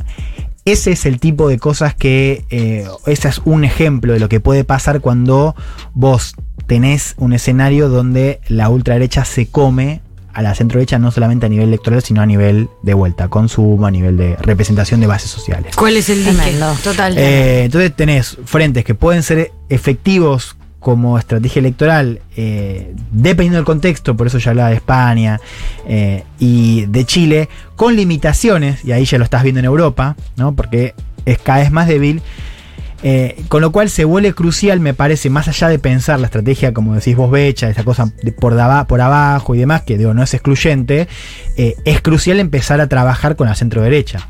ese 0.65 0.91
es 0.91 1.05
el 1.05 1.19
tipo 1.19 1.47
de 1.49 1.57
cosas 1.57 1.95
que, 1.95 2.45
eh, 2.49 2.87
ese 3.05 3.27
es 3.27 3.41
un 3.45 3.63
ejemplo 3.63 4.13
de 4.13 4.19
lo 4.19 4.29
que 4.29 4.39
puede 4.39 4.63
pasar 4.63 5.01
cuando 5.01 5.55
vos 5.93 6.35
tenés 6.67 7.15
un 7.17 7.33
escenario 7.33 7.89
donde 7.89 8.41
la 8.47 8.69
ultraderecha 8.69 9.25
se 9.25 9.47
come 9.47 10.01
a 10.33 10.41
la 10.41 10.53
centroderecha 10.53 10.99
no 10.99 11.11
solamente 11.11 11.47
a 11.47 11.49
nivel 11.49 11.69
electoral, 11.69 12.03
sino 12.03 12.21
a 12.21 12.25
nivel 12.25 12.69
de 12.83 12.93
vuelta, 12.93 13.27
consumo, 13.27 13.87
a 13.87 13.91
nivel 13.91 14.17
de 14.17 14.35
representación 14.37 14.99
de 14.99 15.07
bases 15.07 15.31
sociales. 15.31 15.75
¿Cuál 15.75 15.97
es 15.97 16.09
el 16.09 16.23
dique? 16.23 16.35
Tremendo. 16.35 16.73
Total. 16.83 17.17
Eh, 17.17 17.63
entonces 17.65 17.95
tenés 17.95 18.37
frentes 18.45 18.85
que 18.85 18.93
pueden 18.93 19.23
ser 19.23 19.51
efectivos 19.69 20.55
como 20.79 21.19
estrategia 21.19 21.59
electoral, 21.59 22.21
eh, 22.37 22.93
dependiendo 23.11 23.57
del 23.57 23.65
contexto, 23.65 24.15
por 24.15 24.27
eso 24.27 24.37
ya 24.37 24.51
hablaba 24.51 24.69
de 24.69 24.75
España 24.75 25.39
eh, 25.87 26.23
y 26.39 26.85
de 26.85 27.05
Chile, 27.05 27.49
con 27.75 27.95
limitaciones, 27.95 28.85
y 28.85 28.93
ahí 28.93 29.03
ya 29.05 29.17
lo 29.17 29.25
estás 29.25 29.43
viendo 29.43 29.59
en 29.59 29.65
Europa, 29.65 30.15
¿no? 30.37 30.55
porque 30.55 30.93
es 31.25 31.37
cada 31.39 31.59
vez 31.59 31.71
más 31.71 31.87
débil. 31.87 32.21
eh, 33.03 33.35
con 33.49 33.61
lo 33.61 33.71
cual 33.71 33.89
se 33.89 34.03
vuelve 34.05 34.33
crucial, 34.33 34.79
me 34.81 34.93
parece, 34.93 35.29
más 35.29 35.47
allá 35.47 35.67
de 35.69 35.79
pensar 35.79 36.19
la 36.19 36.25
estrategia, 36.27 36.73
como 36.73 36.95
decís 36.95 37.15
vos, 37.15 37.29
Becha, 37.31 37.69
esa 37.69 37.83
cosa 37.83 38.11
por, 38.39 38.55
daba- 38.55 38.87
por 38.87 38.99
abajo 39.01 39.55
y 39.55 39.59
demás, 39.59 39.83
que 39.83 39.97
digo, 39.97 40.13
no 40.13 40.23
es 40.23 40.33
excluyente, 40.33 41.07
es 41.57 42.01
crucial 42.01 42.39
empezar 42.39 42.81
a 42.81 42.87
trabajar 42.87 43.35
con 43.37 43.47
la 43.47 43.55
centro 43.55 43.81
derecha, 43.81 44.27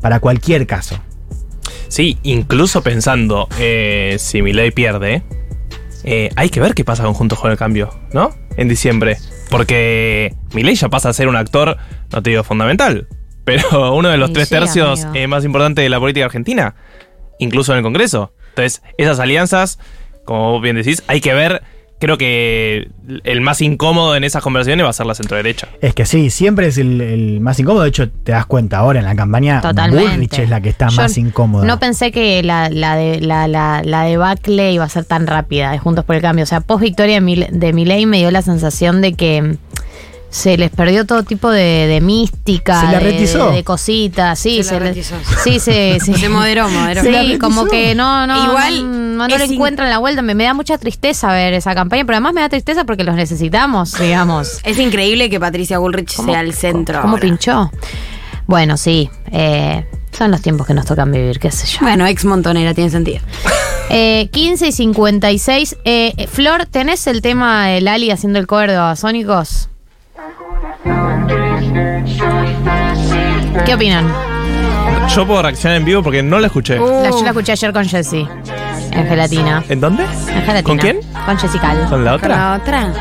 para 0.00 0.20
cualquier 0.20 0.66
caso. 0.66 0.98
Sí, 1.88 2.18
incluso 2.22 2.82
pensando 2.82 3.48
si 4.18 4.42
Milei 4.42 4.70
pierde, 4.72 5.22
eh, 6.04 6.30
hay 6.36 6.50
que 6.50 6.60
ver 6.60 6.74
qué 6.74 6.84
pasa 6.84 7.04
con 7.04 7.14
Juntos 7.14 7.38
con 7.38 7.50
el 7.50 7.56
Cambio, 7.56 7.90
¿no? 8.12 8.30
En 8.56 8.68
diciembre. 8.68 9.18
Porque 9.50 10.34
Milei 10.52 10.74
ya 10.74 10.88
pasa 10.88 11.08
a 11.08 11.12
ser 11.12 11.28
un 11.28 11.36
actor, 11.36 11.76
no 12.10 12.22
te 12.22 12.30
digo 12.30 12.44
fundamental, 12.44 13.08
pero 13.44 13.94
uno 13.94 14.08
de 14.08 14.16
los 14.16 14.32
tres 14.32 14.48
sí, 14.48 14.54
tercios 14.54 15.06
eh, 15.14 15.26
más 15.26 15.44
importantes 15.44 15.82
de 15.82 15.88
la 15.88 16.00
política 16.00 16.26
argentina, 16.26 16.74
incluso 17.38 17.72
en 17.72 17.78
el 17.78 17.84
Congreso. 17.84 18.34
Entonces, 18.50 18.82
esas 18.98 19.18
alianzas, 19.18 19.78
como 20.24 20.52
vos 20.52 20.62
bien 20.62 20.76
decís, 20.76 21.02
hay 21.06 21.20
que 21.20 21.34
ver. 21.34 21.62
Creo 22.02 22.18
que 22.18 22.88
el 23.22 23.40
más 23.42 23.60
incómodo 23.60 24.16
en 24.16 24.24
esas 24.24 24.42
conversaciones 24.42 24.84
va 24.84 24.90
a 24.90 24.92
ser 24.92 25.06
la 25.06 25.14
centro-derecha. 25.14 25.68
Es 25.80 25.94
que 25.94 26.04
sí, 26.04 26.30
siempre 26.30 26.66
es 26.66 26.76
el, 26.76 27.00
el 27.00 27.38
más 27.40 27.60
incómodo. 27.60 27.84
De 27.84 27.90
hecho, 27.90 28.10
te 28.10 28.32
das 28.32 28.44
cuenta 28.44 28.78
ahora 28.78 28.98
en 28.98 29.04
la 29.04 29.14
campaña, 29.14 29.60
Totalmente. 29.60 30.10
Bullrich 30.10 30.38
es 30.40 30.50
la 30.50 30.60
que 30.60 30.70
está 30.70 30.88
Yo 30.88 30.96
más 30.96 31.16
incómoda. 31.16 31.64
No 31.64 31.78
pensé 31.78 32.10
que 32.10 32.42
la, 32.42 32.68
la, 32.70 32.96
de, 32.96 33.20
la, 33.20 33.46
la, 33.46 33.82
la 33.84 34.02
debacle 34.02 34.72
iba 34.72 34.82
a 34.82 34.88
ser 34.88 35.04
tan 35.04 35.28
rápida 35.28 35.70
de 35.70 35.78
Juntos 35.78 36.04
por 36.04 36.16
el 36.16 36.22
Cambio. 36.22 36.42
O 36.42 36.46
sea, 36.46 36.60
post 36.60 36.82
victoria 36.82 37.14
de, 37.14 37.20
Mil- 37.20 37.46
de 37.52 37.72
Milei 37.72 38.04
me 38.06 38.18
dio 38.18 38.32
la 38.32 38.42
sensación 38.42 39.00
de 39.00 39.12
que 39.14 39.56
se 40.32 40.56
les 40.56 40.70
perdió 40.70 41.04
todo 41.04 41.24
tipo 41.24 41.50
de, 41.50 41.86
de 41.86 42.00
mística, 42.00 42.80
Se 42.80 42.86
la 42.86 42.92
de, 42.92 43.00
retizó. 43.00 43.50
de- 43.50 43.56
de 43.56 43.64
cositas. 43.64 44.38
Sí, 44.38 44.62
Se 44.62 44.72
la 44.72 44.80
les- 44.80 44.88
retizó. 44.88 45.14
sí, 45.44 45.60
se, 45.60 45.98
sí. 46.04 46.14
Se 46.14 46.28
moderó, 46.30 46.68
moderó. 46.70 47.02
Se 47.02 47.12
Sí, 47.12 47.38
como 47.38 47.66
que 47.66 47.94
no, 47.94 48.26
no, 48.26 48.46
Igual 48.46 49.16
no, 49.18 49.28
no 49.28 49.36
le 49.38 49.44
encuentran 49.44 49.90
la 49.90 49.98
vuelta. 49.98 50.22
Me, 50.22 50.34
me 50.34 50.44
da 50.44 50.54
mucha 50.54 50.78
tristeza 50.78 51.30
ver 51.32 51.52
esa 51.52 51.74
campaña, 51.74 52.04
pero 52.06 52.16
además 52.16 52.32
me 52.32 52.40
da 52.40 52.48
tristeza 52.48 52.84
porque 52.84 53.04
los 53.04 53.14
necesitamos, 53.14 53.92
digamos. 53.98 54.58
Es 54.64 54.78
increíble 54.78 55.28
que 55.28 55.38
Patricia 55.38 55.78
Bullrich 55.78 56.10
sea 56.12 56.40
el 56.40 56.54
centro. 56.54 57.02
¿Cómo 57.02 57.14
ahora. 57.16 57.20
pinchó? 57.20 57.70
Bueno, 58.46 58.76
sí. 58.78 59.10
eh, 59.30 59.86
son 60.12 60.30
los 60.30 60.40
tiempos 60.40 60.66
que 60.66 60.72
nos 60.74 60.86
tocan 60.86 61.12
vivir, 61.12 61.38
qué 61.40 61.50
sé 61.50 61.66
yo. 61.66 61.78
Bueno, 61.82 62.06
ex 62.06 62.24
montonera, 62.24 62.72
tiene 62.74 62.90
sentido. 62.90 63.20
Eh, 63.94 64.30
15 64.32 64.68
y 64.68 64.72
56. 64.72 65.76
Eh, 65.84 66.14
eh, 66.16 66.26
Flor, 66.26 66.64
¿tenés 66.64 67.06
el 67.08 67.20
tema 67.20 67.66
de 67.66 67.82
Lali 67.82 68.10
haciendo 68.10 68.38
el 68.38 68.46
cover 68.46 68.70
de 68.70 68.76
Babasónicos? 68.78 69.68
¿Qué 73.64 73.74
opinan? 73.74 74.06
Yo 75.14 75.26
puedo 75.26 75.42
reaccionar 75.42 75.78
en 75.78 75.84
vivo 75.84 76.02
porque 76.02 76.22
no 76.22 76.38
la 76.40 76.46
escuché. 76.46 76.78
Uh. 76.80 77.02
La- 77.02 77.10
yo 77.10 77.22
la 77.22 77.28
escuché 77.30 77.52
ayer 77.52 77.72
con 77.72 77.84
Jessie. 77.86 78.28
En 78.92 79.06
gelatina. 79.08 79.62
¿En 79.68 79.80
dónde? 79.80 80.04
En 80.04 80.42
gelatina. 80.42 80.62
¿Con 80.62 80.78
quién? 80.78 81.00
Con 81.26 81.38
Jessica. 81.38 81.74
¿Con 81.88 82.04
la 82.04 82.10
¿Con 82.12 82.20
otra? 82.20 82.36
la 82.36 82.56
otra? 82.56 82.92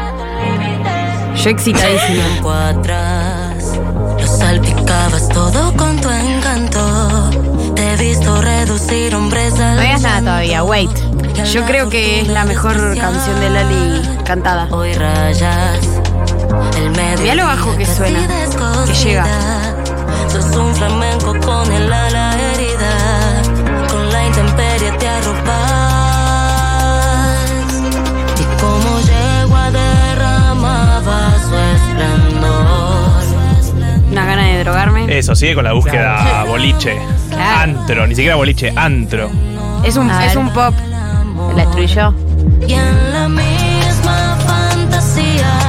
Yo 1.36 1.50
excitadísima. 1.50 2.24
tiempo 2.26 2.52
atrás 2.52 3.80
Lo 4.20 4.28
salpicabas 4.28 5.30
todo 5.30 5.74
con 5.78 5.96
tu 6.00 6.10
encanto 6.10 7.30
Te 7.74 7.94
he 7.94 7.96
visto 7.98 8.42
reducir 8.42 9.16
hombres 9.16 9.58
al 9.60 9.78
No 9.78 9.82
digas 9.82 10.02
nada 10.02 10.20
todavía, 10.20 10.64
wait. 10.64 10.92
Yo 11.52 11.64
creo 11.66 11.90
que 11.90 12.22
es 12.22 12.28
la 12.28 12.44
mejor 12.46 12.96
canción 12.98 13.40
de 13.40 13.50
Lali 13.50 14.02
cantada. 14.26 14.68
Hoy 14.72 14.94
rayas 14.94 15.80
el 16.78 16.92
medio 16.92 17.22
Mirá 17.22 17.36
lo 17.36 17.44
bajo 17.46 17.78
que 17.78 17.86
suena, 17.86 18.28
que 18.86 18.94
llega. 18.94 19.26
Sos 20.28 20.56
un 20.56 20.74
flamenco 20.76 21.36
con 21.46 21.72
el 21.72 21.92
ala 21.92 22.36
herida 22.40 23.42
Con 23.90 24.10
la 24.12 24.28
intemperie 24.28 24.92
te 24.94 25.08
arropas 25.10 25.62
Y 28.40 28.44
como 28.62 29.00
yegua 29.02 29.72
derramaba 29.72 31.34
su 31.50 31.56
esplendor 31.56 33.24
Una 34.10 34.26
gana 34.26 34.46
de 34.46 34.64
drogarme. 34.64 35.18
Eso, 35.18 35.36
sigue 35.36 35.54
con 35.56 35.66
la 35.66 35.74
búsqueda 35.74 36.44
boliche. 36.48 36.98
Claro. 37.30 37.62
Antro, 37.62 38.08
ni 38.08 38.16
siquiera 38.16 38.36
boliche, 38.36 38.72
antro. 38.76 39.30
Es 39.84 39.98
un, 39.98 40.10
es 40.10 40.36
un 40.36 40.50
pop. 40.54 40.74
¿La 41.56 41.66
destruyó? 41.66 42.14
Y 42.68 42.74
en 42.74 43.14
la 43.14 43.28
misma 43.28 44.38
fantasía 44.48 45.61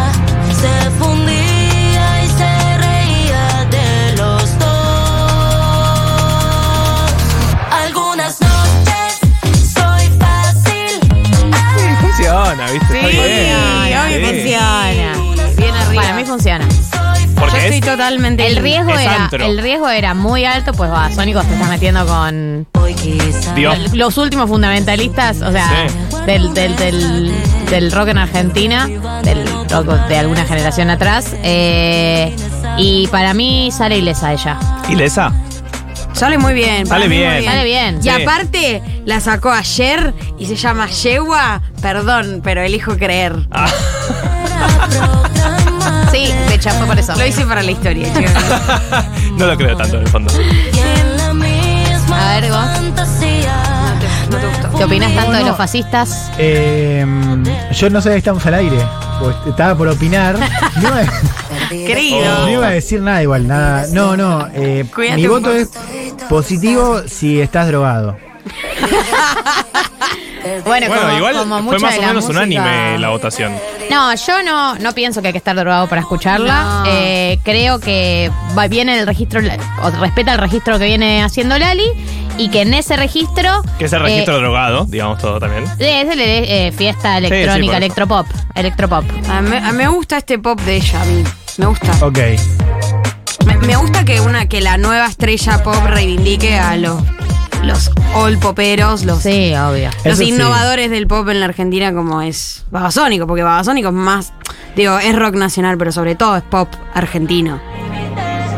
funciona. 16.33 16.67
Yo 16.69 17.35
Porque 17.41 17.59
estoy 17.59 17.79
es, 17.79 17.85
totalmente. 17.85 18.47
El 18.47 18.57
riesgo, 18.57 18.91
Es 18.95 19.01
era, 19.01 19.25
antro. 19.25 19.45
el 19.45 19.59
riesgo 19.59 19.89
era 19.89 20.15
muy 20.15 20.45
alto, 20.45 20.73
pues 20.73 20.91
Babasónicos 20.91 21.45
te 21.47 21.55
está 21.55 21.67
metiendo 21.69 22.07
con 22.07 22.67
Dios. 23.57 23.93
los 23.95 24.17
últimos 24.19 24.49
fundamentalistas, 24.49 25.43
o 25.43 25.51
sea, 25.51 25.69
Sí. 25.89 26.17
del, 26.27 26.55
del, 26.55 26.77
del, 26.77 27.33
del 27.69 27.91
rock 27.93 28.09
en 28.09 28.19
Argentina, 28.19 28.87
del 29.25 29.45
rock 29.69 29.87
de 30.09 30.19
alguna 30.19 30.45
generación 30.45 30.91
atrás. 30.91 31.35
eh, 31.43 32.35
y 32.79 33.07
para 33.09 33.35
mí 33.35 33.71
sale 33.73 33.99
ilesa 33.99 34.33
ella. 34.33 34.59
¿Ilesa? 34.89 35.33
Sale 36.15 36.39
muy 36.39 36.55
bien. 36.55 36.87
Sale 36.87 37.09
muy 37.09 37.17
bien. 37.19 37.45
Sale 37.45 37.65
bien. 37.65 37.99
Y 37.99 38.03
Sí. 38.03 38.09
aparte, 38.11 38.83
la 39.05 39.19
sacó 39.21 39.51
ayer 39.51 40.15
y 40.39 40.47
se 40.47 40.57
llama 40.57 40.87
Yegua. 40.89 41.61
Perdón, 41.81 42.41
pero 42.45 42.63
elijo 42.63 42.97
creer. 42.97 43.35
Ah, 43.51 43.69
Sí, 46.11 46.27
de 46.49 46.55
hecho 46.55 46.71
fue 46.71 46.87
por 46.87 46.99
eso. 46.99 47.15
Lo 47.17 47.27
hice 47.27 47.45
para 47.47 47.63
la 47.63 47.71
historia, 47.71 48.13
chicos. 48.15 48.33
no 49.37 49.47
lo 49.47 49.57
creo 49.57 49.77
tanto 49.77 49.97
en 49.97 50.03
el 50.03 50.09
fondo. 50.09 50.33
A 52.15 52.41
ver, 52.41 52.51
vos. 52.51 52.67
No 54.31 54.39
te 54.39 54.47
gustó. 54.47 54.79
¿Qué 54.79 54.85
opinas 54.85 55.15
tanto 55.15 55.33
de 55.33 55.45
los 55.45 55.57
fascistas? 55.57 56.31
Eh, 56.39 57.05
yo 57.73 57.91
no 57.91 58.01
sé 58.01 58.17
estamos 58.17 58.45
al 58.47 58.55
aire. 58.55 58.79
porque 59.21 59.51
estaba 59.51 59.75
por 59.75 59.89
opinar. 59.89 60.37
No 60.83 60.89
iba, 60.89 61.87
Querido. 61.87 62.39
no 62.41 62.49
iba 62.51 62.67
a 62.67 62.71
decir 62.71 63.01
nada 63.01 63.23
igual, 63.23 63.47
nada. 63.47 63.87
No, 63.93 64.17
no. 64.17 64.47
eh, 64.55 64.85
Cuídate 64.95 65.17
mi 65.17 65.27
un 65.27 65.31
voto 65.33 65.47
poco. 65.49 65.57
es 65.59 65.69
positivo 66.29 67.03
si 67.07 67.41
estás 67.41 67.67
drogado. 67.69 68.17
Bueno, 70.43 70.89
Bueno, 70.89 71.03
como, 71.03 71.17
igual 71.17 71.35
como 71.37 71.63
fue 71.63 71.79
más 71.79 71.99
o 71.99 72.01
menos 72.01 72.15
música- 72.25 72.31
unánime 72.33 72.99
la 72.99 73.09
votación. 73.11 73.53
No, 73.91 74.15
yo 74.15 74.43
no, 74.43 74.75
no 74.77 74.93
pienso 74.93 75.21
que 75.21 75.29
hay 75.29 75.33
que 75.33 75.39
estar 75.39 75.55
drogado 75.55 75.87
para 75.89 76.01
escucharla. 76.01 76.83
No. 76.85 76.85
Eh, 76.87 77.39
creo 77.45 77.79
que 77.79 78.31
va, 78.57 78.67
viene 78.69 78.99
el 78.99 79.07
registro, 79.07 79.41
o 79.83 79.91
respeta 79.91 80.33
el 80.33 80.39
registro 80.39 80.79
que 80.79 80.87
viene 80.87 81.23
haciendo 81.23 81.59
Lali, 81.59 81.85
y 82.39 82.49
que 82.49 82.63
en 82.63 82.75
ese 82.75 82.97
registro. 82.97 83.63
Que 83.79 83.85
es 83.85 83.93
el 83.93 84.01
eh, 84.01 84.05
registro 84.05 84.39
drogado, 84.39 84.85
digamos 84.87 85.19
todo 85.19 85.39
también. 85.39 85.65
es 85.79 86.09
el 86.11 86.21
eh, 86.21 86.73
fiesta 86.77 87.19
sí, 87.19 87.27
electrónica, 87.27 87.77
electropop. 87.77 88.27
Electropop. 88.55 89.05
A 89.31 89.41
mí, 89.43 89.57
a 89.57 89.73
mí 89.73 89.79
me 89.79 89.89
gusta 89.89 90.19
este 90.19 90.39
pop 90.39 90.59
de 90.63 90.77
ella, 90.77 91.03
a 91.03 91.05
mí. 91.05 91.23
Me 91.59 91.67
gusta. 91.67 91.93
Ok. 92.05 92.19
Me, 93.47 93.57
me 93.59 93.77
gusta 93.77 94.05
que 94.05 94.21
una 94.21 94.47
que 94.47 94.61
la 94.61 94.79
nueva 94.79 95.07
estrella 95.07 95.63
pop 95.63 95.85
reivindique 95.85 96.57
a 96.59 96.77
los, 96.77 97.03
los 97.63 97.91
all 98.15 98.39
poperos, 98.39 99.05
los, 99.05 99.21
Sí, 99.23 99.55
obvio. 99.55 99.91
los 100.05 100.15
Eso 100.15 100.17
sí. 100.17 100.29
innovadores 100.31 100.91
del 100.91 101.07
pop 101.07 101.29
en 101.29 101.41
la 101.41 101.47
Argentina 101.47 101.93
como 101.95 102.21
es 102.23 102.65
Babasónico, 102.71 103.27
porque 103.27 103.43
Babasónico 103.43 103.89
es 103.89 103.95
más, 103.95 104.33
digo, 104.77 104.99
es 104.99 105.15
rock 105.17 105.35
nacional, 105.37 105.79
pero 105.79 105.93
sobre 105.93 106.15
todo 106.15 106.37
es 106.37 106.43
pop 106.43 106.69
argentino. 106.95 107.61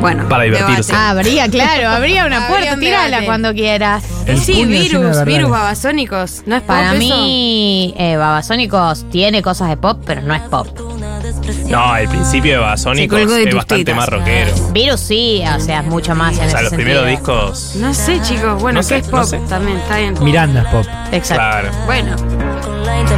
Bueno, 0.00 0.28
Para 0.28 0.44
divertirse. 0.44 0.92
Ah, 0.94 1.10
habría, 1.10 1.48
claro, 1.48 1.88
habría 1.88 2.26
una 2.26 2.36
Habría 2.44 2.48
puerta. 2.58 2.74
un 2.74 2.80
Tírala 2.80 3.24
cuando 3.24 3.54
quieras. 3.54 4.04
El 4.26 4.38
sí, 4.38 4.64
virus, 4.66 5.24
virus 5.24 5.48
babasónicos. 5.50 6.42
¿No 6.46 6.56
es 6.56 6.60
pop 6.62 6.68
Para 6.68 6.90
eso? 6.90 6.98
mí, 6.98 7.94
eh, 7.96 8.16
Babasónicos 8.16 9.08
tiene 9.10 9.40
cosas 9.40 9.68
de 9.70 9.76
pop, 9.78 10.02
pero 10.04 10.20
no 10.20 10.34
es 10.34 10.42
pop. 10.42 10.66
No, 11.74 11.96
el 11.96 12.08
principio 12.08 12.52
de 12.52 12.56
Se 12.58 12.60
Babasónicos 12.62 13.18
colgó 13.18 13.34
de 13.34 13.42
es 13.42 13.48
tus 13.50 13.56
bastante 13.56 13.84
tetas. 13.84 13.96
más 13.96 14.08
rockero. 14.08 14.54
Virus 14.72 15.00
sí, 15.00 15.42
o 15.56 15.60
sea, 15.60 15.80
es 15.80 15.86
mucho 15.86 16.14
más 16.14 16.38
en 16.38 16.46
O 16.46 16.48
sea, 16.50 16.60
ese 16.60 16.62
los 16.62 16.70
sentido. 16.70 16.76
primeros 17.02 17.06
discos. 17.08 17.72
No 17.76 17.94
sé, 17.94 18.20
chicos. 18.22 18.60
Bueno, 18.60 18.80
No 18.80 18.88
¿qué 18.88 18.94
sé, 18.94 18.96
es 18.98 19.06
no 19.08 19.10
pop? 19.20 19.24
sé. 19.24 19.38
También, 19.48 19.78
está 19.78 19.98
bien. 19.98 20.14
Miranda 20.22 20.62
es 20.62 20.66
pop. 20.68 20.86
Exacto. 21.12 21.34
Claro. 21.42 21.70
Bueno, 21.86 22.16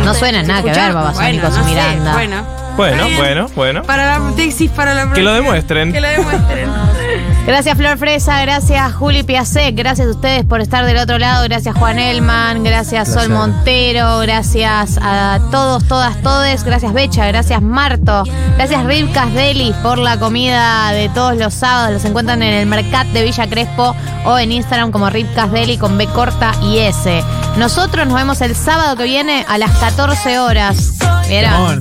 No 0.05 0.14
suenan 0.14 0.47
nada 0.47 0.62
que 0.62 0.71
ver 0.71 0.92
Babasónicos 0.92 1.51
bueno, 1.51 1.57
no 1.57 1.71
y 1.71 1.75
sé, 1.75 1.81
Miranda. 1.81 2.12
bueno. 2.12 2.45
Bueno, 2.77 2.92
Está 2.95 3.07
bien. 3.07 3.19
bueno, 3.19 3.51
bueno. 3.55 3.83
Para 3.85 4.19
la 4.19 4.33
tesis, 4.37 4.71
para 4.71 4.92
la 4.95 5.11
Que 5.12 5.23
lo 5.23 5.33
demuestren. 5.33 5.92
Que 5.92 6.01
lo 6.01 6.09
demuestren. 6.09 6.69
Gracias 7.47 7.77
Flor 7.79 7.97
Fresa, 7.97 8.43
gracias 8.43 8.93
Juli 8.95 9.23
Piasek, 9.23 9.77
gracias 9.77 10.09
a 10.09 10.11
ustedes 10.11 10.45
por 10.45 10.61
estar 10.61 10.85
del 10.85 10.97
otro 10.97 11.17
lado, 11.17 11.45
gracias 11.45 11.77
Juan 11.79 12.01
Elman, 12.01 12.65
gracias 12.65 13.13
Sol. 13.13 13.29
Montero, 13.29 14.19
gracias 14.19 14.99
a 15.01 15.39
todos, 15.53 15.87
todas, 15.87 16.21
todes, 16.23 16.65
gracias 16.65 16.93
Becha, 16.93 17.25
gracias 17.29 17.63
Marto, 17.63 18.25
gracias 18.57 18.85
Rivkas 18.85 19.33
Deli 19.33 19.73
por 19.81 19.99
la 19.99 20.19
comida 20.19 20.91
de 20.91 21.09
todos 21.11 21.37
los 21.37 21.55
sábados, 21.55 21.93
los 21.93 22.05
encuentran 22.05 22.43
en 22.43 22.53
el 22.53 22.67
Mercat 22.67 23.07
de 23.09 23.23
Villa 23.23 23.49
Crespo 23.49 23.95
o 24.25 24.39
en 24.39 24.51
Instagram 24.51 24.91
como 24.91 25.09
Rivkas 25.09 25.53
Deli 25.53 25.79
con 25.79 25.97
B 25.97 26.09
corta 26.09 26.51
y 26.63 26.79
S. 26.79 27.23
Nosotros 27.57 28.07
nos 28.07 28.17
vemos 28.17 28.41
el 28.41 28.57
sábado 28.57 28.97
que 28.97 29.05
viene 29.05 29.47
a 29.49 29.57
las 29.57 29.71
14 29.79 30.41
horas. 30.41 30.95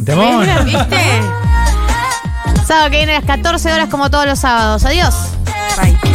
Temón. 0.06 0.46
¿Viste? 0.64 0.96
Sábado 2.68 2.92
que 2.92 2.98
viene 2.98 3.16
a 3.16 3.20
las 3.20 3.26
14 3.26 3.74
horas 3.74 3.90
como 3.90 4.12
todos 4.12 4.28
los 4.28 4.40
sábados. 4.40 4.86
Adiós. 4.86 5.35
Bye. 5.74 6.15